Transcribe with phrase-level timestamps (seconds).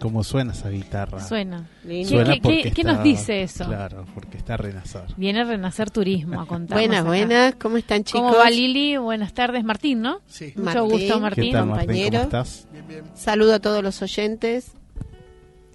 [0.00, 1.20] ¿Cómo suena esa guitarra?
[1.20, 1.68] Suena.
[2.06, 3.66] Suena ¿Qué, qué- qué nos dice eso?
[3.66, 5.02] Claro, porque está a renacer.
[5.16, 7.08] Viene a Renacer Turismo a contarnos Buenas, acá.
[7.08, 8.22] buenas, ¿cómo están chicos?
[8.22, 8.96] ¿Cómo va Lili?
[8.96, 10.20] Buenas tardes, Martín, ¿no?
[10.26, 10.54] Sí.
[10.56, 10.82] Mucho Martín.
[10.90, 11.52] gusto, ¿Qué Martín.
[11.52, 11.86] tal, Martín?
[11.86, 12.10] compañero.
[12.18, 12.68] ¿Cómo estás?
[12.72, 13.04] Bien, bien.
[13.14, 14.72] Saludo a todos los oyentes.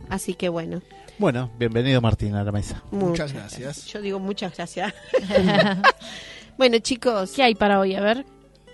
[0.10, 0.82] Así que bueno,
[1.20, 2.84] Bueno, bienvenido Martín a la mesa.
[2.92, 3.86] Muchas gracias.
[3.86, 4.94] Yo digo muchas gracias.
[6.58, 7.96] bueno, chicos, ¿Qué hay para hoy?
[7.96, 8.26] A ver.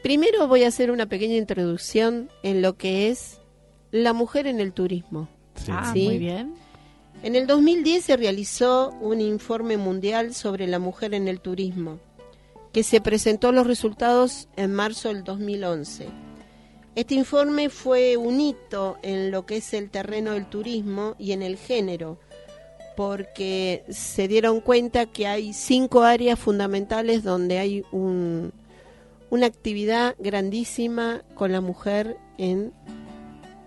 [0.03, 3.39] primero voy a hacer una pequeña introducción en lo que es
[3.91, 5.27] la mujer en el turismo.
[5.65, 5.71] Sí.
[5.73, 6.05] Ah, Sí.
[6.05, 6.53] muy bien.
[7.23, 11.99] En el 2010 se realizó un informe mundial sobre la mujer en el turismo,
[12.73, 16.07] que se presentó los resultados en marzo del 2011.
[16.95, 21.41] Este informe fue un hito en lo que es el terreno del turismo y en
[21.43, 22.17] el género,
[22.97, 28.51] porque se dieron cuenta que hay cinco áreas fundamentales donde hay un-
[29.29, 32.73] una actividad grandísima con la mujer en,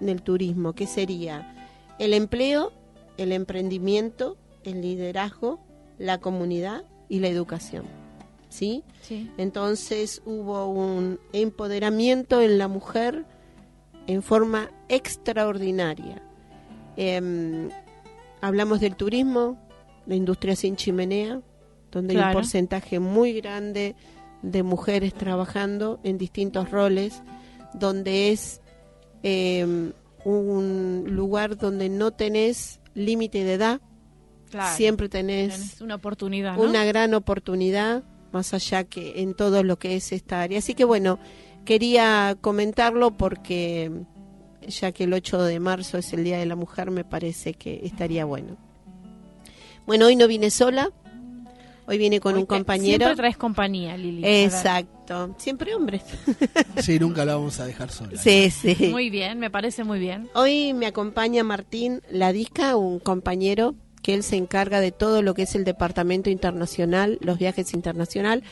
[0.00, 1.53] en el turismo, que sería
[1.98, 2.72] el empleo,
[3.16, 5.60] el emprendimiento, el liderazgo,
[5.98, 7.84] la comunidad y la educación.
[8.48, 8.84] ¿Sí?
[9.02, 9.30] Sí.
[9.36, 13.24] Entonces hubo un empoderamiento en la mujer
[14.06, 16.22] en forma extraordinaria.
[16.96, 17.70] Em,
[18.40, 19.58] hablamos del turismo,
[20.06, 21.40] la industria sin chimenea,
[21.90, 23.96] donde hay un porcentaje muy grande
[24.42, 27.22] de mujeres trabajando en distintos roles,
[27.72, 28.60] donde es
[29.22, 29.92] em,
[30.24, 33.80] un lugar donde no tenés límite de edad,
[34.50, 34.76] Claro.
[34.76, 36.62] siempre tenés Tenés una oportunidad, ¿no?
[36.62, 40.58] una gran oportunidad, más allá que en todo lo que es esta área.
[40.58, 41.18] Así que bueno,
[41.64, 43.90] quería comentarlo porque
[44.66, 47.80] ya que el 8 de marzo es el Día de la Mujer, me parece que
[47.84, 48.56] estaría bueno.
[49.86, 50.90] Bueno, hoy no vine sola,
[51.86, 53.04] hoy vine con Hoy un compañero.
[53.04, 54.22] Siempre traes compañía, Lili.
[54.24, 56.02] Exacto, siempre hombres.
[56.82, 58.20] Sí, nunca la vamos a dejar sola.
[58.20, 58.88] Sí, sí.
[58.90, 60.28] Muy bien, me parece muy bien.
[60.34, 65.42] Hoy me acompaña Martín Ladisca, un compañero que él se encarga de todo lo que
[65.42, 68.42] es el departamento internacional, los viajes internacional.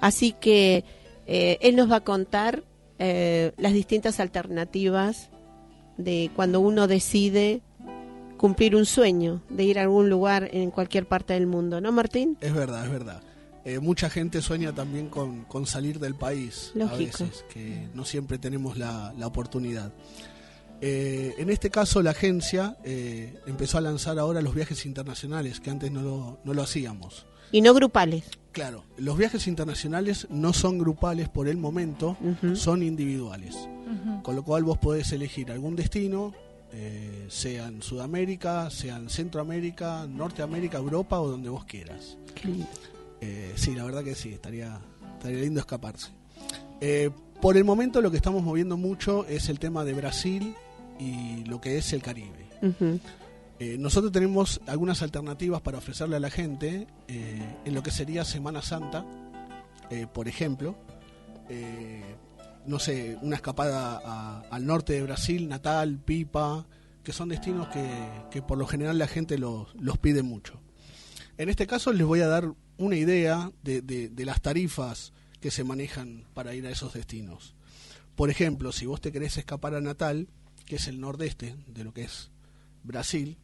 [0.00, 0.84] Así que
[1.26, 2.62] eh, él nos va a contar
[2.98, 5.30] eh, las distintas alternativas
[5.96, 7.62] de cuando uno decide
[8.40, 12.38] cumplir un sueño, de ir a algún lugar en cualquier parte del mundo, ¿no, Martín?
[12.40, 13.22] Es verdad, es verdad.
[13.66, 16.94] Eh, mucha gente sueña también con, con salir del país Lógico.
[16.94, 19.92] a veces, que no siempre tenemos la, la oportunidad.
[20.80, 25.68] Eh, en este caso, la agencia eh, empezó a lanzar ahora los viajes internacionales, que
[25.68, 27.26] antes no lo, no lo hacíamos.
[27.52, 28.24] Y no grupales.
[28.52, 32.16] Claro, los viajes internacionales no son grupales por el momento,
[32.54, 33.68] son individuales.
[34.22, 36.32] Con lo cual vos podés elegir algún destino,
[36.72, 42.16] eh, sea en Sudamérica, sea en Centroamérica, Norteamérica, Europa o donde vos quieras.
[42.34, 42.68] Qué lindo.
[43.20, 44.80] Eh, sí, la verdad que sí, estaría,
[45.14, 46.10] estaría lindo escaparse.
[46.80, 50.54] Eh, por el momento lo que estamos moviendo mucho es el tema de Brasil
[50.98, 52.46] y lo que es el Caribe.
[53.58, 58.62] Eh, nosotros tenemos algunas alternativas para ofrecerle a la gente en lo que sería Semana
[58.62, 59.04] Santa,
[60.12, 60.76] por ejemplo.
[62.66, 66.66] No sé, una escapada a- al norte de Brasil, Natal, Pipa,
[67.02, 67.88] que son destinos que,
[68.30, 70.60] que por lo general la gente los, los pide mucho.
[71.38, 75.50] En este caso les voy a dar una idea de, de- de las tarifas que
[75.50, 77.54] se manejan para ir a esos destinos.
[78.14, 80.28] Por ejemplo, si vos te querés escapar a Natal,
[80.66, 82.30] que es el nordeste de lo que es
[82.84, 83.38] Brasil,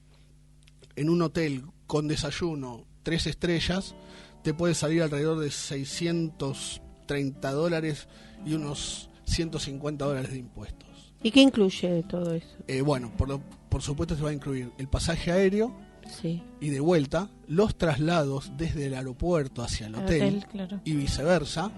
[0.94, 3.94] en un hotel con desayuno, tres estrellas,
[4.42, 8.08] te puede salir alrededor de 630 dólares
[8.46, 11.12] y unos 150 dólares de impuestos.
[11.22, 12.46] ¿Y qué incluye todo eso?
[12.68, 15.74] Eh, bueno, por, lo- por supuesto se va a incluir el pasaje aéreo
[16.20, 16.40] Sí.
[16.60, 20.80] y de vuelta, los traslados desde el aeropuerto hacia el hotel, claro.
[20.84, 21.72] y viceversa,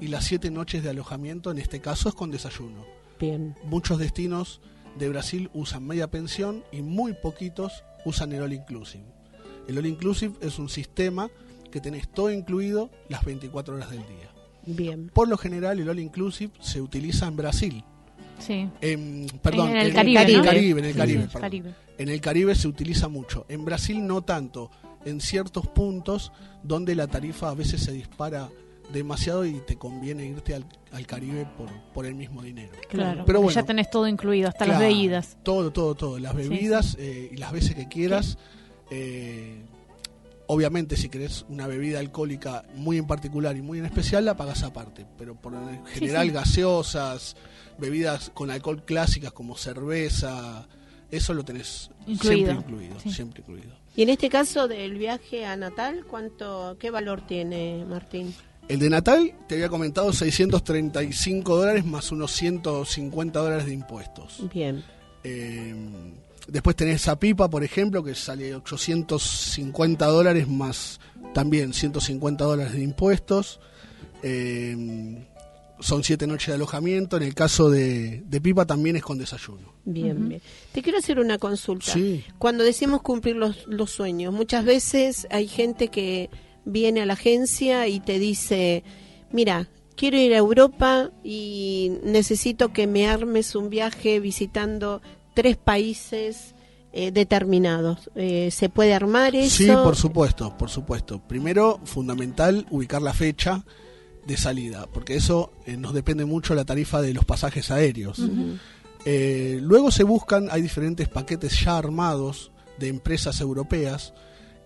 [0.00, 2.84] y las siete noches de alojamiento, en este caso es con desayuno.
[3.18, 3.56] Bien.
[3.64, 4.60] Muchos destinos
[4.98, 9.04] de Brasil usan media pensión y muy poquitos usan el All Inclusive.
[9.66, 11.28] El All Inclusive es un sistema
[11.72, 14.30] que tenés todo incluido las 24 horas del día.
[14.66, 15.10] Bien.
[15.12, 17.84] Por lo general, el All Inclusive se utiliza en Brasil.
[18.38, 18.68] Sí.
[18.80, 20.44] En, perdón, En el en Caribe, en ¿no?
[20.44, 21.40] Caribe, en el Caribe, sí, perdón.
[21.42, 21.74] Caribe.
[21.98, 23.46] En el Caribe se utiliza mucho.
[23.48, 24.70] En Brasil no tanto.
[25.04, 26.32] En ciertos puntos
[26.62, 28.48] donde la tarifa a veces se dispara
[28.92, 32.72] demasiado y te conviene irte al, al Caribe por, por el mismo dinero.
[32.88, 33.24] Claro.
[33.26, 33.66] Pero porque ya bueno.
[33.66, 35.36] tenés todo incluido, hasta las bebidas.
[35.42, 36.18] Todo, todo, todo.
[36.18, 38.36] Las Sí, bebidas eh, y las veces que quieras.
[38.90, 39.62] Eh,
[40.46, 44.62] obviamente, si querés una bebida alcohólica muy en particular y muy en especial, la pagas
[44.62, 45.06] aparte.
[45.18, 46.32] Pero por en general, sí.
[46.32, 47.36] gaseosas,
[47.78, 50.66] bebidas con alcohol clásicas como cerveza,
[51.10, 52.46] eso lo tenés Incluido.
[52.46, 53.00] siempre incluido.
[53.00, 53.10] Sí.
[53.12, 53.74] Siempre incluido.
[53.96, 58.34] Y en este caso del viaje a Natal, ¿cuánto, qué valor tiene, Martín?
[58.66, 64.42] El de Natal, te había comentado, 635 dólares más unos 150 dólares de impuestos.
[64.52, 64.82] Bien.
[65.22, 65.74] Eh,
[66.48, 71.00] después tenés a Pipa, por ejemplo, que sale 850 dólares más
[71.32, 73.60] también 150 dólares de impuestos.
[74.22, 75.26] Eh,
[75.80, 77.16] son siete noches de alojamiento.
[77.16, 79.74] En el caso de, de Pipa también es con desayuno.
[79.84, 80.40] Bien, bien.
[80.72, 81.92] Te quiero hacer una consulta.
[81.92, 82.24] Sí.
[82.38, 86.30] Cuando decimos cumplir los, los sueños, muchas veces hay gente que
[86.64, 88.82] viene a la agencia y te dice,
[89.30, 95.02] mira, quiero ir a Europa y necesito que me armes un viaje visitando
[95.34, 96.54] tres países
[96.96, 98.08] eh, determinados.
[98.14, 99.56] Eh, ¿Se puede armar eso?
[99.56, 101.20] Sí, por supuesto, por supuesto.
[101.20, 103.64] Primero, fundamental, ubicar la fecha
[104.24, 108.22] de salida, porque eso eh, nos depende mucho de la tarifa de los pasajes aéreos.
[109.04, 114.14] Luego se buscan, hay diferentes paquetes ya armados de empresas europeas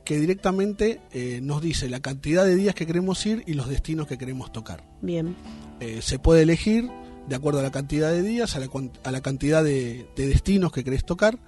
[0.04, 1.00] que directamente
[1.42, 4.84] nos dice la cantidad de días que queremos ir y los destinos que queremos tocar.
[5.02, 5.34] Bien.
[6.00, 6.88] Se puede elegir
[7.28, 8.68] de acuerdo a la cantidad de días, a la,
[9.04, 11.38] a la cantidad de, de destinos que querés tocar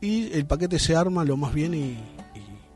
[0.00, 1.96] y el paquete se arma lo más bien y, y-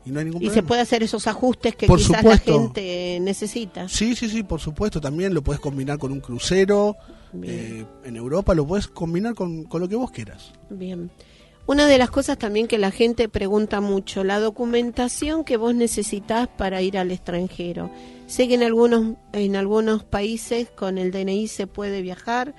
[0.07, 0.53] y no hay ningún Y problema.
[0.61, 2.51] se puede hacer esos ajustes que Por quizás supuesto.
[2.51, 3.89] la gente necesita.
[3.89, 5.01] Sí, sí, sí, por supuesto.
[5.01, 6.95] También lo puedes combinar con un crucero.
[7.41, 10.51] Eh, en Europa lo puedes combinar con, con lo que vos quieras.
[10.69, 11.09] Bien.
[11.67, 16.47] Una de las cosas también que la gente pregunta mucho, la documentación que vos necesitas
[16.47, 17.89] para ir al extranjero.
[18.27, 22.53] Sé que en algunos, en algunos países con el DNI se puede viajar.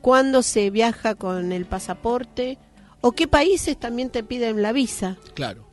[0.00, 2.58] ¿Cuándo se viaja con el pasaporte?
[3.00, 5.18] ¿O qué países también te piden la visa?
[5.34, 5.68] Claro.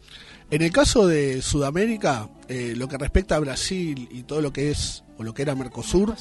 [0.52, 4.70] En el caso de Sudamérica, eh, lo que respecta a Brasil y todo lo que
[4.70, 6.16] es, o lo que era Mercosur,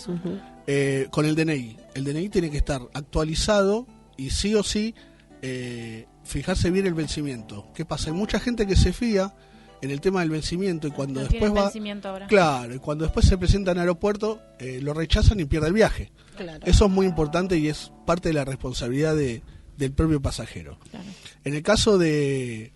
[0.67, 1.77] eh, con el DNI.
[1.95, 4.95] El DNI tiene que estar actualizado y sí o sí
[5.43, 7.69] eh, fijarse bien el vencimiento.
[7.75, 8.11] ¿Qué pasa?
[8.11, 9.35] Hay mucha gente que se fía
[9.83, 11.65] en el tema del vencimiento y cuando No después va...
[11.65, 12.27] vencimiento ahora.
[12.27, 16.11] Claro, y cuando después se presenta en aeropuerto, eh, lo rechazan y pierde el viaje.
[16.37, 16.65] Claro.
[16.67, 19.43] Eso es muy importante y es parte de la responsabilidad de-
[19.77, 20.79] del propio pasajero.
[20.91, 21.05] Claro.
[21.45, 22.73] En el caso de,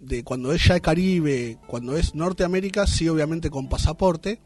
[0.00, 4.40] de cuando es ya Caribe, cuando es Norteamérica, sí obviamente con pasaporte.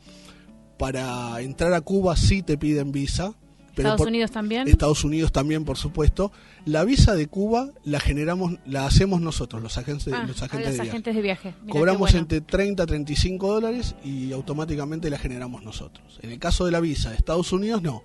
[0.78, 3.34] Para entrar a Cuba sí te piden visa.
[3.74, 4.68] Pero Estados por- Unidos también.
[4.68, 6.30] Estados Unidos también, por supuesto.
[6.64, 10.76] La visa de Cuba la generamos, la hacemos nosotros, los agentes, Ah, los a agentes
[10.78, 11.54] los de viaje.
[11.62, 12.18] de Cobramos bueno.
[12.18, 16.18] entre 30 a 35 dólares y automáticamente la generamos nosotros.
[16.22, 18.02] En el caso de la visa de Estados Unidos, no.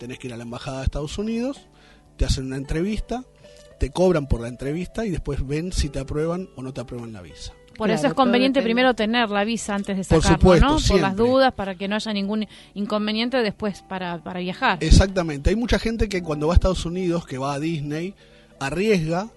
[0.00, 1.68] Tenés que ir a la embajada de Estados Unidos,
[2.16, 3.24] te hacen una entrevista,
[3.78, 7.12] te cobran por la entrevista y después ven si te aprueban o no te aprueban
[7.12, 7.52] la visa.
[7.76, 10.78] Por Claro, eso es conveniente primero tener la visa antes de Por sacarlo, supuesto, ¿no?
[10.88, 14.78] Por las dudas, para que no haya ningún inconveniente después para, para viajar.
[14.80, 15.50] Exactamente.
[15.50, 18.14] Hay mucha gente que cuando va a Estados Unidos, que va a Disney,
[18.60, 19.28] arriesga.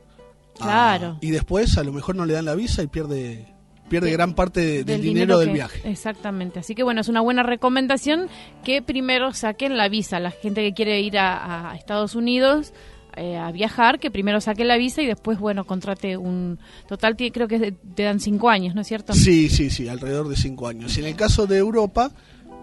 [0.60, 1.18] a- Claro.
[1.22, 3.46] y después a lo mejor no le dan la visa y pierde
[3.90, 5.82] pierde De- gran parte de- del, del dinero, del que- viaje.
[5.90, 6.60] Exactamente.
[6.60, 8.28] Así que bueno, es una buena recomendación
[8.64, 10.20] que primero saquen la visa.
[10.20, 12.74] La gente que quiere ir a, a Estados Unidos
[13.18, 16.60] eh, a viajar, que primero saque la visa y después, bueno, contrate un...
[16.88, 19.14] Total, creo que te dan cinco años, ¿no es cierto?
[19.14, 20.96] Sí, sí, sí, alrededor de cinco años.
[20.98, 22.12] Y en el caso de Europa,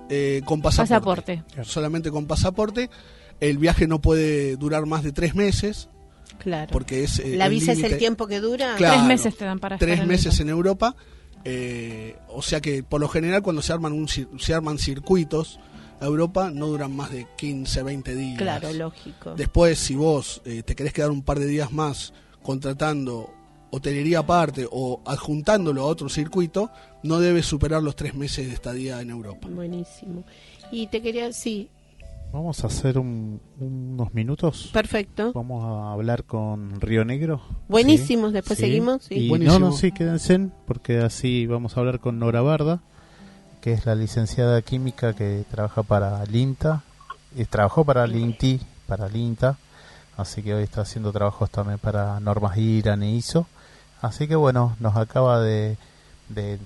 [0.09, 1.39] eh, con pasaporte.
[1.39, 1.71] Pasaporte.
[1.71, 2.89] Solamente con pasaporte.
[3.41, 5.89] El viaje no puede durar más de tres meses,
[6.39, 6.71] Claro.
[6.73, 7.19] porque es...
[7.19, 8.75] eh, ¿La visa es el tiempo que dura?
[8.77, 8.95] Claro.
[8.95, 10.95] Tres meses te dan para estar Tres en meses en Europa.
[11.45, 15.59] eh, o sea que por lo general cuando se arman, un, cir- se arman circuitos
[16.01, 18.39] a Europa no duran más de 15, 20 días.
[18.39, 19.35] Claro, lógico.
[19.35, 23.31] Después, si vos eh, te querés quedar un par de días más contratando
[23.71, 26.71] hotelería aparte o adjuntándolo a otro circuito,
[27.03, 29.49] no debes superar los tres meses de estadía en Europa.
[29.51, 30.25] Buenísimo.
[30.71, 31.69] Y te quería, sí,
[32.33, 34.71] Vamos a hacer un- unos minutos.
[34.73, 35.33] perfecto.
[35.33, 37.41] Vamos a hablar con Río Negro.
[37.69, 38.65] Buenísimos, Sí, después sí.
[38.65, 39.05] seguimos.
[39.05, 39.15] Sí.
[39.15, 39.59] Y Buenísimo.
[39.61, 42.83] no, no, sí, quédense, porque así vamos a hablar con Nora Barda,
[43.65, 46.83] que es la licenciada química que trabaja para el INTA,
[47.35, 49.57] y trabajó para el INTI, para el INTA,
[50.19, 53.47] así que hoy está haciendo trabajos también para normas IRAN e ISO.
[54.03, 55.79] Así que bueno, nos acaba de,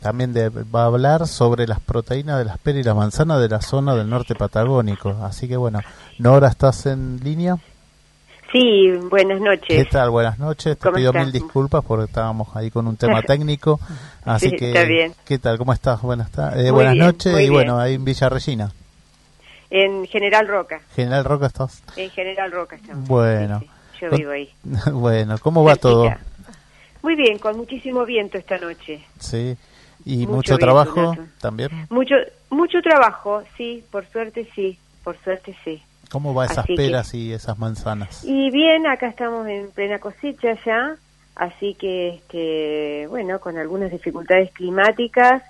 [0.00, 3.48] también de, va a hablar sobre las proteínas de las peras y la manzana de
[3.48, 5.10] la zona del norte patagónico.
[5.22, 5.78] Así que bueno,
[6.18, 7.58] Nora, ¿estás en línea?
[8.52, 9.88] Sí, buenas ¿Qué noches.
[9.90, 10.10] tal?
[10.10, 10.78] Buenas noches.
[10.78, 11.24] Te ¿Cómo pido estás?
[11.24, 13.78] mil disculpas porque estábamos ahí con un tema técnico.
[14.24, 15.12] Así Sí, que, está bien.
[15.26, 15.58] ¿qué tal?
[15.58, 16.00] ¿Cómo estás?
[16.00, 17.40] Buenas, eh, buenas bien, noches.
[17.40, 18.72] Y bueno, ahí en Villa Regina.
[19.70, 20.80] En General Roca.
[20.96, 21.82] General Roca estás.
[21.96, 23.06] En General Roca estamos.
[23.06, 23.60] Bueno.
[23.60, 24.50] Sí, sí, Yo vivo ahí.
[24.92, 26.10] bueno, ¿cómo va todo?
[27.02, 29.04] Muy bien, con muchísimo viento esta noche.
[29.18, 29.56] Sí.
[30.06, 31.70] ¿Y Mucho trabajo también?
[31.90, 32.14] Mucho
[32.50, 35.82] mucho trabajo, sí, por suerte sí, por suerte sí.
[36.10, 38.24] ¿Cómo va esas Así que- peras y esas manzanas?
[38.24, 40.96] Y bien, acá estamos en plena cosecha ya,
[41.36, 45.42] así que, este, bueno, con algunas dificultades climáticas,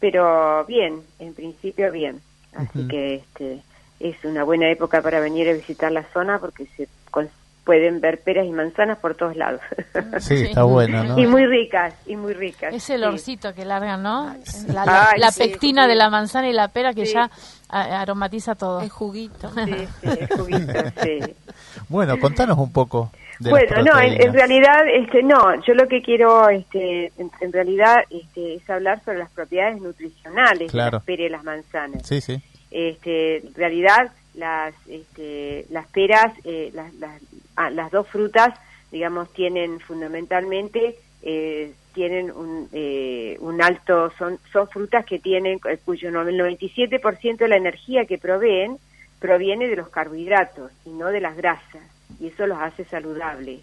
[0.00, 2.20] pero bien, en principio bien.
[2.54, 3.62] Así que este,
[4.00, 7.28] es una buena época para venir a visitar la zona porque se con-
[7.64, 9.60] pueden ver peras y manzanas por todos lados.
[10.18, 11.18] Sí, está bueno, ¿no?
[11.18, 12.74] y muy ricas, y muy ricas.
[12.74, 13.04] Es el sí.
[13.06, 14.34] olorcito que largan, ¿no?
[14.68, 15.88] La, la- Ay, la sí, pectina sí.
[15.90, 17.14] de la manzana y la pera que Sí.
[17.14, 17.30] ya
[17.68, 18.80] a- aromatiza todo.
[18.80, 19.50] El juguito.
[19.54, 21.20] Sí, sí, el juguito, sí.
[21.88, 26.48] Bueno, contanos un poco de bueno, no, en, realidad, este, no, yo lo que quiero,
[26.50, 30.90] este, en, en realidad, este, es hablar sobre las propiedades nutricionales Claro.
[30.90, 32.06] de las peras y las manzanas.
[32.06, 32.42] Sí, sí.
[32.70, 37.20] Este, en realidad, las, este, las peras, eh, las, las,
[37.66, 38.58] ah, las dos frutas,
[38.90, 45.78] digamos, tienen fundamentalmente, eh, tienen un, eh, un alto, son, son frutas que tienen, eh,
[45.84, 48.78] cuyo el 97% de la energía que proveen
[49.18, 51.82] proviene de los carbohidratos y no de las grasas,
[52.18, 53.60] y eso los hace saludables.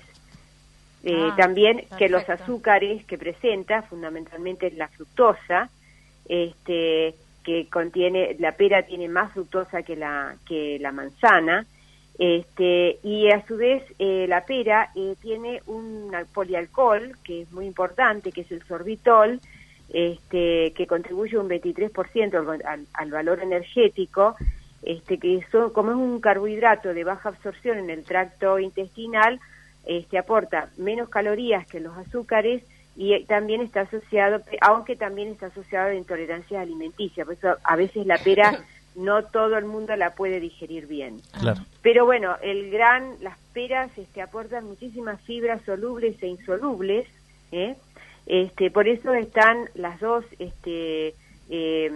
[1.03, 5.69] Eh, Ah, también que los azúcares que presenta, fundamentalmente la fructosa,
[6.27, 11.65] este, que contiene, la pera tiene más fructosa que la, que la manzana,
[12.19, 17.51] este, y a su vez eh, la pera eh, tiene un al- polialcohol que es
[17.51, 19.39] muy importante, que es el sorbitol,
[19.93, 24.35] este, que contribuye un 23% al, al, al valor energético,
[24.83, 29.39] este, que eso, como es un carbohidrato de baja absorción en el tracto intestinal,
[29.85, 32.63] este, aporta menos calorías que los azúcares
[32.95, 37.75] y eh, también está asociado, aunque también está asociado a intolerancias alimenticias, por eso a
[37.75, 38.59] veces la pera
[38.97, 41.21] no todo el mundo la puede digerir bien.
[41.39, 41.61] Claro.
[41.81, 47.07] Pero bueno, el gran, las peras este, aportan muchísimas fibras solubles e insolubles,
[47.51, 47.75] ¿eh?
[48.25, 51.13] este, por eso están las dos, este,
[51.49, 51.91] eh,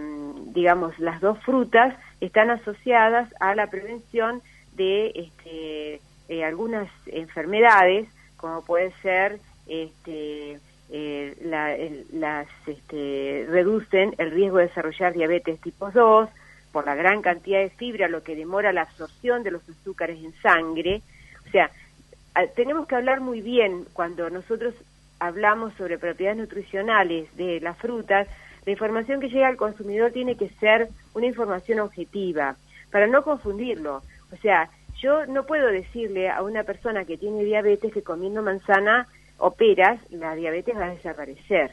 [0.54, 4.40] digamos, las dos frutas están asociadas a la prevención
[4.76, 10.58] de este, eh, algunas enfermedades, como puede ser, este,
[10.90, 16.28] eh, la- el- las, este, reducen el riesgo de desarrollar diabetes tipo 2
[16.72, 20.32] por la gran cantidad de fibra, lo que demora la absorción de los azúcares en
[20.40, 21.02] sangre.
[21.46, 21.70] O sea,
[22.56, 24.74] tenemos que hablar muy bien cuando nosotros
[25.18, 28.26] hablamos sobre propiedades nutricionales de las frutas,
[28.64, 32.56] la información que llega al consumidor tiene que ser una información objetiva,
[32.90, 34.02] para no confundirlo.
[34.32, 34.68] O sea,
[35.00, 40.00] yo no puedo decirle a una persona que tiene diabetes que comiendo manzana o peras,
[40.10, 41.72] la diabetes va a desaparecer.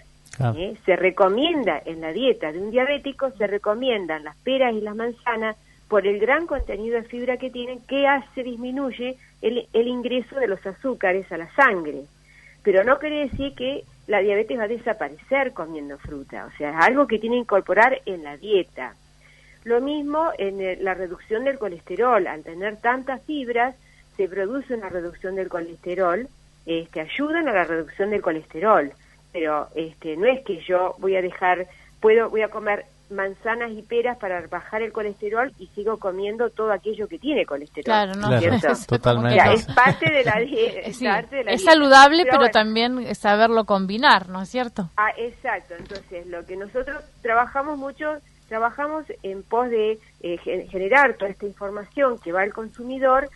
[0.55, 0.75] ¿Eh?
[0.86, 5.55] Se recomienda en la dieta de un diabético, se recomiendan las peras y las manzanas
[5.88, 10.48] por el gran contenido de fibra que tienen, que hace, disminuye el, el ingreso de
[10.48, 12.03] los azúcares a la sangre.
[12.63, 16.75] Pero no quiere decir que la diabetes va a desaparecer comiendo fruta, o sea, es
[16.79, 18.95] algo que tiene que incorporar en la dieta.
[19.63, 23.75] Lo mismo en la reducción del colesterol, al tener tantas fibras,
[24.15, 26.27] se produce una reducción del colesterol,
[26.65, 28.91] este, ayudan a la reducción del colesterol,
[29.31, 31.67] pero este, no es que yo voy a dejar,
[32.01, 36.71] puedo, voy a comer manzanas y peras para bajar el colesterol y sigo comiendo todo
[36.71, 37.86] aquello que tiene colesterol.
[37.86, 38.36] Claro, no.
[38.39, 39.43] Es totalmente.
[39.43, 39.51] no.
[39.51, 40.91] es parte de la dieta.
[40.93, 41.71] Sí, parte de la es dieta.
[41.74, 44.89] saludable, pero, bueno, también saberlo combinar, ¿no es cierto?
[44.98, 45.74] Ah, exacto.
[45.79, 48.17] Entonces, lo que nosotros trabajamos mucho,
[48.48, 53.29] trabajamos en pos de eh, gen- generar toda esta información que va al consumidor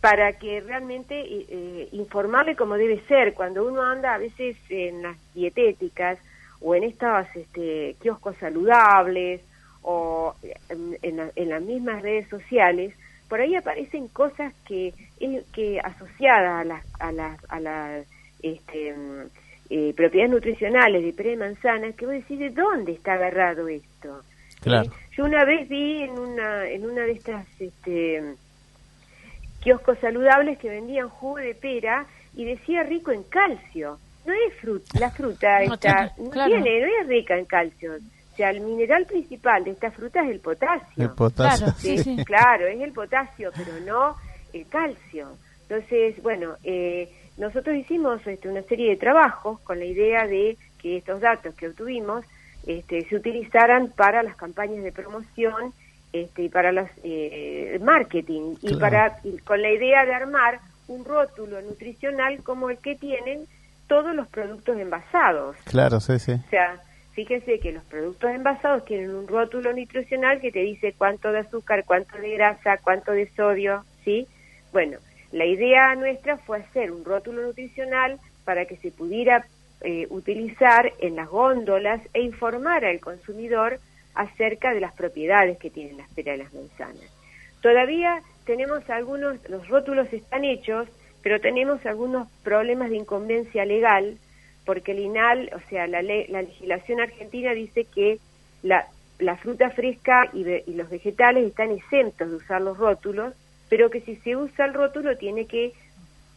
[0.00, 3.34] para que realmente eh, eh, informarle como debe ser.
[3.34, 6.18] Cuando uno anda a veces en las dietéticas
[6.60, 9.42] o en estos este, kioscos saludables
[9.82, 10.34] o
[10.68, 12.94] en, en, las mismas redes sociales,
[13.28, 14.92] por ahí aparecen cosas que,
[15.52, 18.06] que asociadas a las, a las, a las
[18.42, 18.94] este,
[19.70, 24.22] eh, propiedades nutricionales de pera de manzana, que vos decís, ¿de dónde está agarrado esto?
[24.60, 24.90] Claro.
[25.12, 28.34] Yo una vez vi en una, en una de estas este,
[29.60, 33.98] kioscos saludables que vendían jugo de pera y decía rico en calcio.
[34.24, 37.94] No es fruta, la fruta no está, no, tiene, no es rica en calcio.
[37.94, 41.04] O sea, el mineral principal de esta fruta es el potasio.
[41.04, 41.66] El potasio.
[41.66, 44.16] Claro, sí, claro es el potasio, pero no
[44.52, 45.28] el calcio.
[45.62, 50.98] Entonces, bueno, eh, nosotros hicimos este, una serie de trabajos con la idea de que
[50.98, 52.24] estos datos que obtuvimos
[52.66, 55.72] este, se utilizaran para las campañas de promoción
[56.12, 61.60] este, y para los eh, marketing y para con la idea de armar un rótulo
[61.62, 63.46] nutricional como el que tienen
[63.86, 65.56] todos los productos envasados.
[65.64, 66.32] Claro, sí, sí.
[66.32, 66.80] O sea,
[67.12, 71.84] fíjense que los productos envasados tienen un rótulo nutricional que te dice cuánto de azúcar,
[71.84, 74.26] cuánto de grasa, cuánto de sodio, ¿sí?
[74.72, 74.98] Bueno,
[75.32, 79.46] la idea nuestra fue hacer un rótulo nutricional para que se pudiera
[79.82, 83.78] eh, utilizar en las góndolas e informar al consumidor
[84.14, 87.10] acerca de las propiedades que tienen las peras y las manzanas.
[87.60, 90.88] Todavía tenemos algunos, los rótulos están hechos,
[91.22, 94.16] pero tenemos algunos problemas de incumbencia legal,
[94.64, 98.18] porque el INAL, o sea, la, la legislación argentina dice que
[98.62, 98.86] la,
[99.36, 103.34] fruta fresca y, y los vegetales están exentos de usar los rótulos,
[103.68, 105.72] pero que si se usa el rótulo tiene que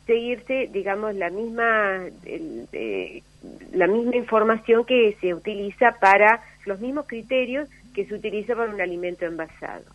[0.05, 3.23] seguirse, digamos, la misma, eh,
[3.71, 8.82] la misma información que se utiliza para los mismos criterios que se utiliza para un
[8.82, 9.86] alimento envasado.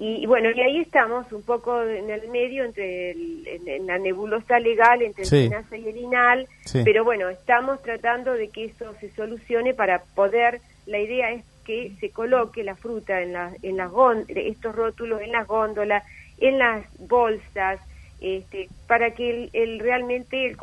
[0.00, 5.02] Y, bueno, y ahí estamos un poco en el medio entre en, la nebulosa legal
[5.02, 6.48] entre el SENASA y el INAL,
[6.84, 11.90] pero bueno, estamos tratando de que eso se solucione para poder, la idea es que
[11.98, 13.90] se coloque la fruta en, la, en las
[14.28, 16.04] estos rótulos en las góndolas,
[16.38, 17.80] en las bolsas,
[18.20, 20.56] este, para que el, realmente el,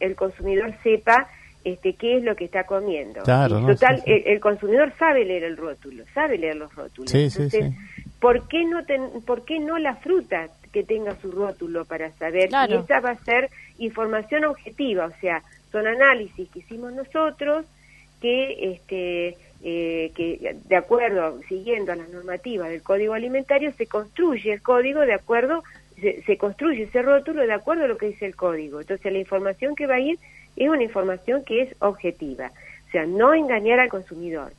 [0.00, 1.28] el consumidor sepa
[1.64, 3.22] este, qué es lo que está comiendo.
[3.22, 7.14] total, El, consumidor sabe leer el rótulo, sabe leer los rótulos.
[7.14, 7.72] Entonces,
[8.20, 8.80] ¿por qué no
[9.24, 12.50] por qué no la fruta que tenga su rótulo para saber?
[12.68, 17.66] Y esa va a ser información objetiva, o sea, son análisis que hicimos nosotros
[18.20, 24.54] que este eh, que de acuerdo, siguiendo a las normativas del Código Alimentario, se construye
[24.54, 25.62] el código de acuerdo,
[26.00, 28.80] se, construye ese rótulo de acuerdo a lo que dice el código.
[28.80, 30.18] Entonces la información que va a ir
[30.56, 32.52] es una información que es objetiva,
[32.88, 34.52] o sea, no engañar al consumidor.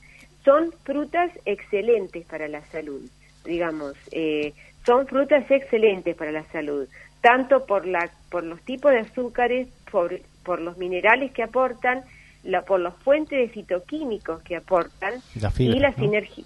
[0.44, 3.02] Son frutas excelentes para la salud,
[3.46, 4.54] digamos, eh,
[4.86, 6.88] son frutas excelentes para la salud,
[7.22, 12.04] tanto por, la, por los tipos de azúcares, por, por los minerales que aportan,
[12.44, 15.14] la, por los fuentes de fitoquímicos que aportan
[15.58, 15.94] y, la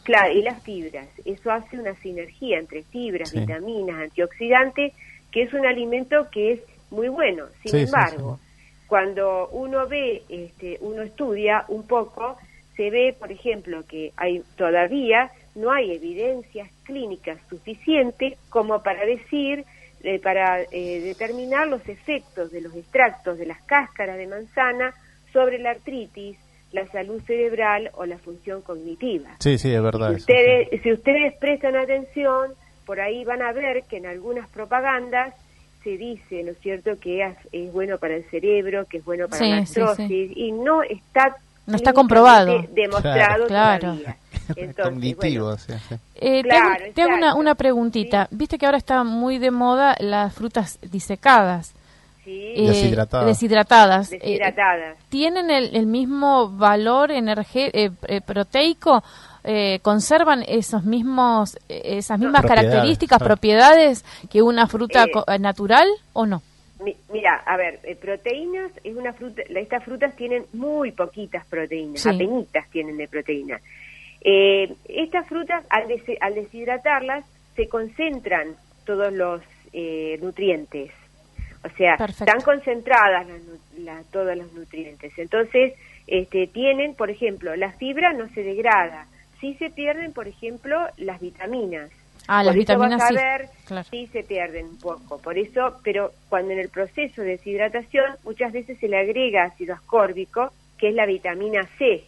[0.03, 1.07] claro, y las fibras.
[1.25, 4.93] Eso hace una sinergia entre fibras, vitaminas, antioxidantes,
[5.31, 6.60] que es un alimento que es
[6.91, 7.45] muy bueno.
[7.63, 8.39] Sin embargo,
[8.88, 12.38] cuando uno ve, este, uno estudia un poco,
[12.76, 19.65] se ve, por ejemplo, que hay todavía no hay evidencias clínicas suficientes como para decir,
[20.04, 24.93] eh, para eh, determinar los efectos de los extractos de las cáscaras de manzana
[25.34, 26.38] sobre la artritis,
[26.71, 29.30] la salud cerebral o la función cognitiva.
[29.39, 30.10] Sí, sí, es verdad.
[30.12, 32.52] Si ustedes, si ustedes prestan atención,
[32.86, 35.34] por ahí van a ver que en algunas propagandas
[35.88, 37.23] se dice, ¿no es cierto?, que
[37.54, 41.76] es, bueno para el cerebro, que es bueno para la artrosis, y no está no
[41.76, 42.65] está comprobado.
[42.73, 43.97] Demostrado claro,
[44.84, 45.56] Cognitivo,
[46.15, 46.43] eh,
[46.93, 48.28] te hago, una, una preguntita.
[48.32, 51.73] Viste que ahora está muy de moda las frutas disecadas.
[52.26, 53.28] Eh, deshidratadas.
[53.28, 54.12] deshidratadas.
[54.12, 57.91] Eh, ¿Tienen el, mismo valor eh,
[58.26, 59.04] proteico?
[59.81, 65.05] ¿Conservan esos mismos, esas mismas características, propiedades que una fruta
[65.39, 66.41] natural o no?
[67.12, 72.97] mira, a ver, proteínas es una fruta, estas frutas tienen muy poquitas proteínas, apenitas tienen
[72.97, 73.60] de proteína.
[74.21, 75.86] estas frutas, al,
[76.21, 78.55] al deshidratarlas, se concentran
[78.86, 79.41] todos los
[80.21, 80.91] nutrientes
[81.63, 83.27] o sea, están concentradas
[83.77, 85.17] las, todos los nutrientes.
[85.17, 85.73] Entonces,
[86.05, 89.07] este, tienen, por ejemplo, la fibra no se degrada.
[89.39, 91.89] Sí se pierden, por ejemplo, las vitaminas.
[92.28, 93.15] Ah, las vitaminas sí.
[93.15, 93.50] Ver,
[93.89, 95.17] sí se pierden un poco.
[95.19, 99.73] Por eso, pero cuando en el proceso de deshidratación muchas veces se le agrega ácido
[99.76, 102.04] ascórbico, que es la vitamina C.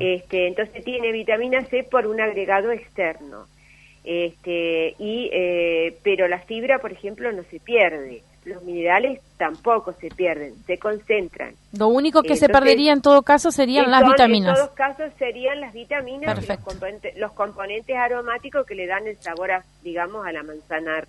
[0.00, 3.46] este, entonces tiene vitamina C por un agregado externo.
[4.04, 8.22] Este, y, eh, pero la fibra, por ejemplo, no se pierde.
[8.48, 11.54] Los minerales tampoco se pierden, se concentran.
[11.72, 14.50] Lo único que se perdería en todo caso serían las vitaminas.
[14.58, 16.64] En todos casos serían las vitaminas, y los Perfecto.
[16.70, 21.04] componentes, los componentes aromáticos que le dan el sabor, a, digamos, a la manzana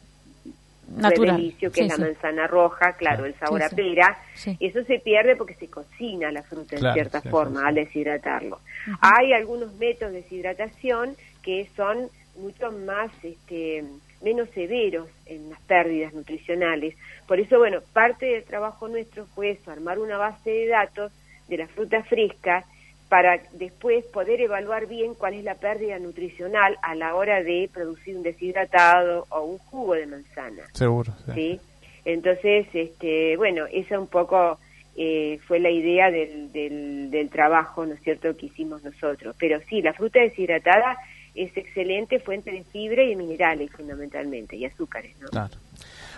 [0.95, 1.37] Natural.
[1.59, 2.01] Que Sí, es la sí.
[2.01, 4.17] manzana roja, claro, el sabor Sí, a pera.
[4.33, 4.57] Sí.
[4.59, 8.59] Eso se pierde porque se cocina la fruta en Claro, cierta sí, forma al deshidratarlo.
[8.99, 13.83] Hay algunos métodos de deshidratación que son mucho más, este,
[14.21, 16.95] menos severos en las pérdidas nutricionales.
[17.27, 21.11] Por eso, bueno, parte del trabajo nuestro fue eso, armar una base de datos
[21.47, 22.65] de la fruta fresca
[23.07, 28.15] para después poder evaluar bien cuál es la pérdida nutricional a la hora de producir
[28.15, 30.63] un deshidratado o un jugo de manzana.
[30.73, 31.11] Seguro.
[31.25, 31.31] sí.
[31.33, 31.59] ¿sí?
[32.05, 34.57] Entonces, este, bueno, esa un poco
[34.95, 39.35] eh, fue la idea del, del, del trabajo, ¿no es cierto?, que hicimos nosotros.
[39.39, 40.97] Pero sí, la fruta deshidratada
[41.43, 45.27] es excelente fuente de fibra y de minerales fundamentalmente, y azúcares, ¿no?
[45.29, 45.55] Claro.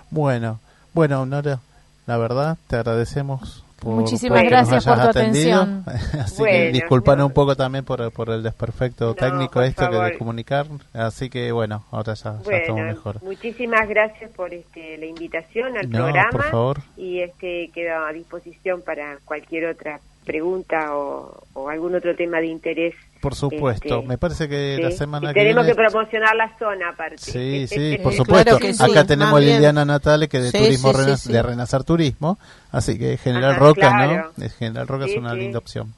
[0.10, 0.60] Bueno,
[0.94, 1.60] bueno, Nora,
[2.08, 3.64] la verdad, te agradecemos.
[3.80, 5.62] Por, Muchísimas por que gracias nos por tu atendido.
[5.62, 5.86] atención.
[6.22, 7.26] Así que Bueno, disculpanos no.
[7.28, 10.18] un poco también por, por el desperfecto No, técnico esto que de favor.
[10.20, 10.68] comunicar.
[10.94, 13.24] Así que bueno, ahora ya, ya estamos Bueno, mejor.
[13.24, 16.80] muchísimas gracias por este, la invitación al No, programa por favor.
[16.96, 22.48] y este quedo a disposición para cualquier otra pregunta o, o algún otro tema de
[22.48, 22.96] interés.
[23.22, 24.82] Por supuesto, Este, me parece que ¿sí?
[24.82, 25.78] la semana Y que tenemos viene...
[25.78, 27.18] que promocionar la zona aparte.
[27.20, 28.58] Sí, sí, por supuesto.
[28.58, 29.40] claro sí, Acá tenemos a.
[29.40, 31.32] Liliana Natale, que de Sí, turismo Rena- sí.
[31.32, 32.40] de Renacer Turismo.
[32.72, 34.32] Así que General Ajá, Roca, claro.
[34.38, 34.44] ¿no?
[34.46, 35.38] Es General Roca Sí, es una sí.
[35.40, 35.94] linda opción.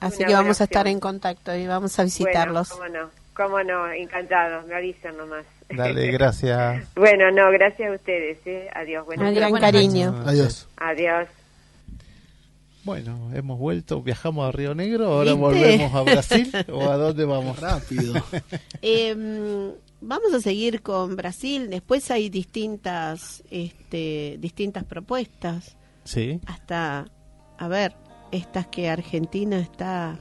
[0.00, 2.76] Así Una que vamos a estar en contacto y vamos a visitarlos.
[2.78, 5.44] Bueno, cómo no, cómo no, encantados, me avisan nomás.
[5.70, 6.84] Dale, gracias.
[6.96, 8.68] bueno, no, gracias a ustedes, ¿eh?
[8.74, 10.22] Adiós, buenas Un Adiós, cariño.
[10.26, 10.68] Adiós.
[10.76, 11.28] Adiós.
[12.86, 15.40] Bueno, hemos vuelto, viajamos a Río Negro, ahora ¿Viste?
[15.40, 17.58] volvemos a Brasil o a dónde vamos.
[17.58, 18.14] Rápido.
[18.80, 21.68] Eh, vamos a seguir con Brasil.
[21.68, 25.76] Después hay distintas, este, distintas propuestas.
[26.04, 27.06] Sí, Hasta,
[27.58, 27.96] a ver,
[28.30, 30.16] estas que Argentina está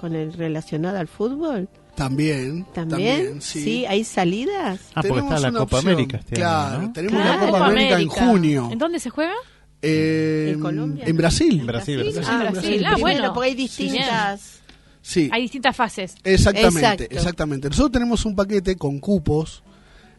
[0.00, 1.68] con el relacionado al fútbol.
[1.96, 2.66] También.
[2.72, 3.60] También, sí.
[3.62, 3.86] sí.
[3.86, 4.78] hay salidas.
[4.94, 5.92] ah, porque Tenemos está la Copa opción.
[5.94, 6.92] América este Claro, año, ¿no?
[6.92, 7.32] tenemos Claro.
[7.40, 8.20] la Copa Copa América, América.
[8.22, 8.68] en junio.
[8.70, 9.34] ¿En dónde se juega?
[9.82, 11.04] Eh, ¿En Colombia?
[11.06, 11.60] En Brasil.
[11.60, 12.14] En Brasil, Brasil.
[12.14, 12.34] Brasil.
[12.34, 12.52] Ah, Brasil.
[12.60, 12.84] Brasil.
[12.86, 13.34] Ah, Primero, bueno.
[13.34, 14.60] porque hay distintas.
[15.02, 16.14] Sí, Hay distintas fases.
[16.24, 17.14] exactamente, Exacto.
[17.14, 17.68] exactamente.
[17.68, 19.62] Nosotros tenemos un paquete con cupos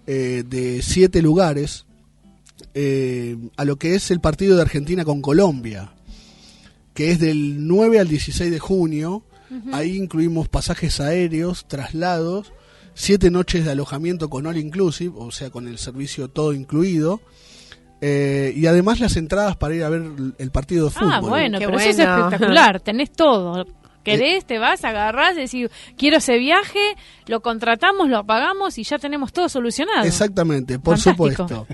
[0.05, 1.85] eh, de siete lugares
[2.73, 5.91] eh, a lo que es el partido de Argentina con Colombia,
[6.93, 9.23] que es del 9 al 16 de junio.
[9.73, 12.53] Ahí incluimos pasajes aéreos, traslados,
[12.93, 17.19] siete noches de alojamiento con all inclusive, o sea, con el servicio todo incluido.
[18.01, 20.03] Eh, y además las entradas para ir a ver
[20.37, 21.11] el partido de fútbol.
[21.13, 22.79] Ah, bueno, Qué pero eso es espectacular.
[22.83, 23.65] Tenés todo.
[24.03, 29.33] Querés, te vas, agarrás, decís, quiero ese viaje, lo contratamos, lo pagamos y ya tenemos
[29.33, 30.05] todo solucionado.
[30.05, 31.47] Exactamente, por Fantástico.
[31.47, 31.67] supuesto.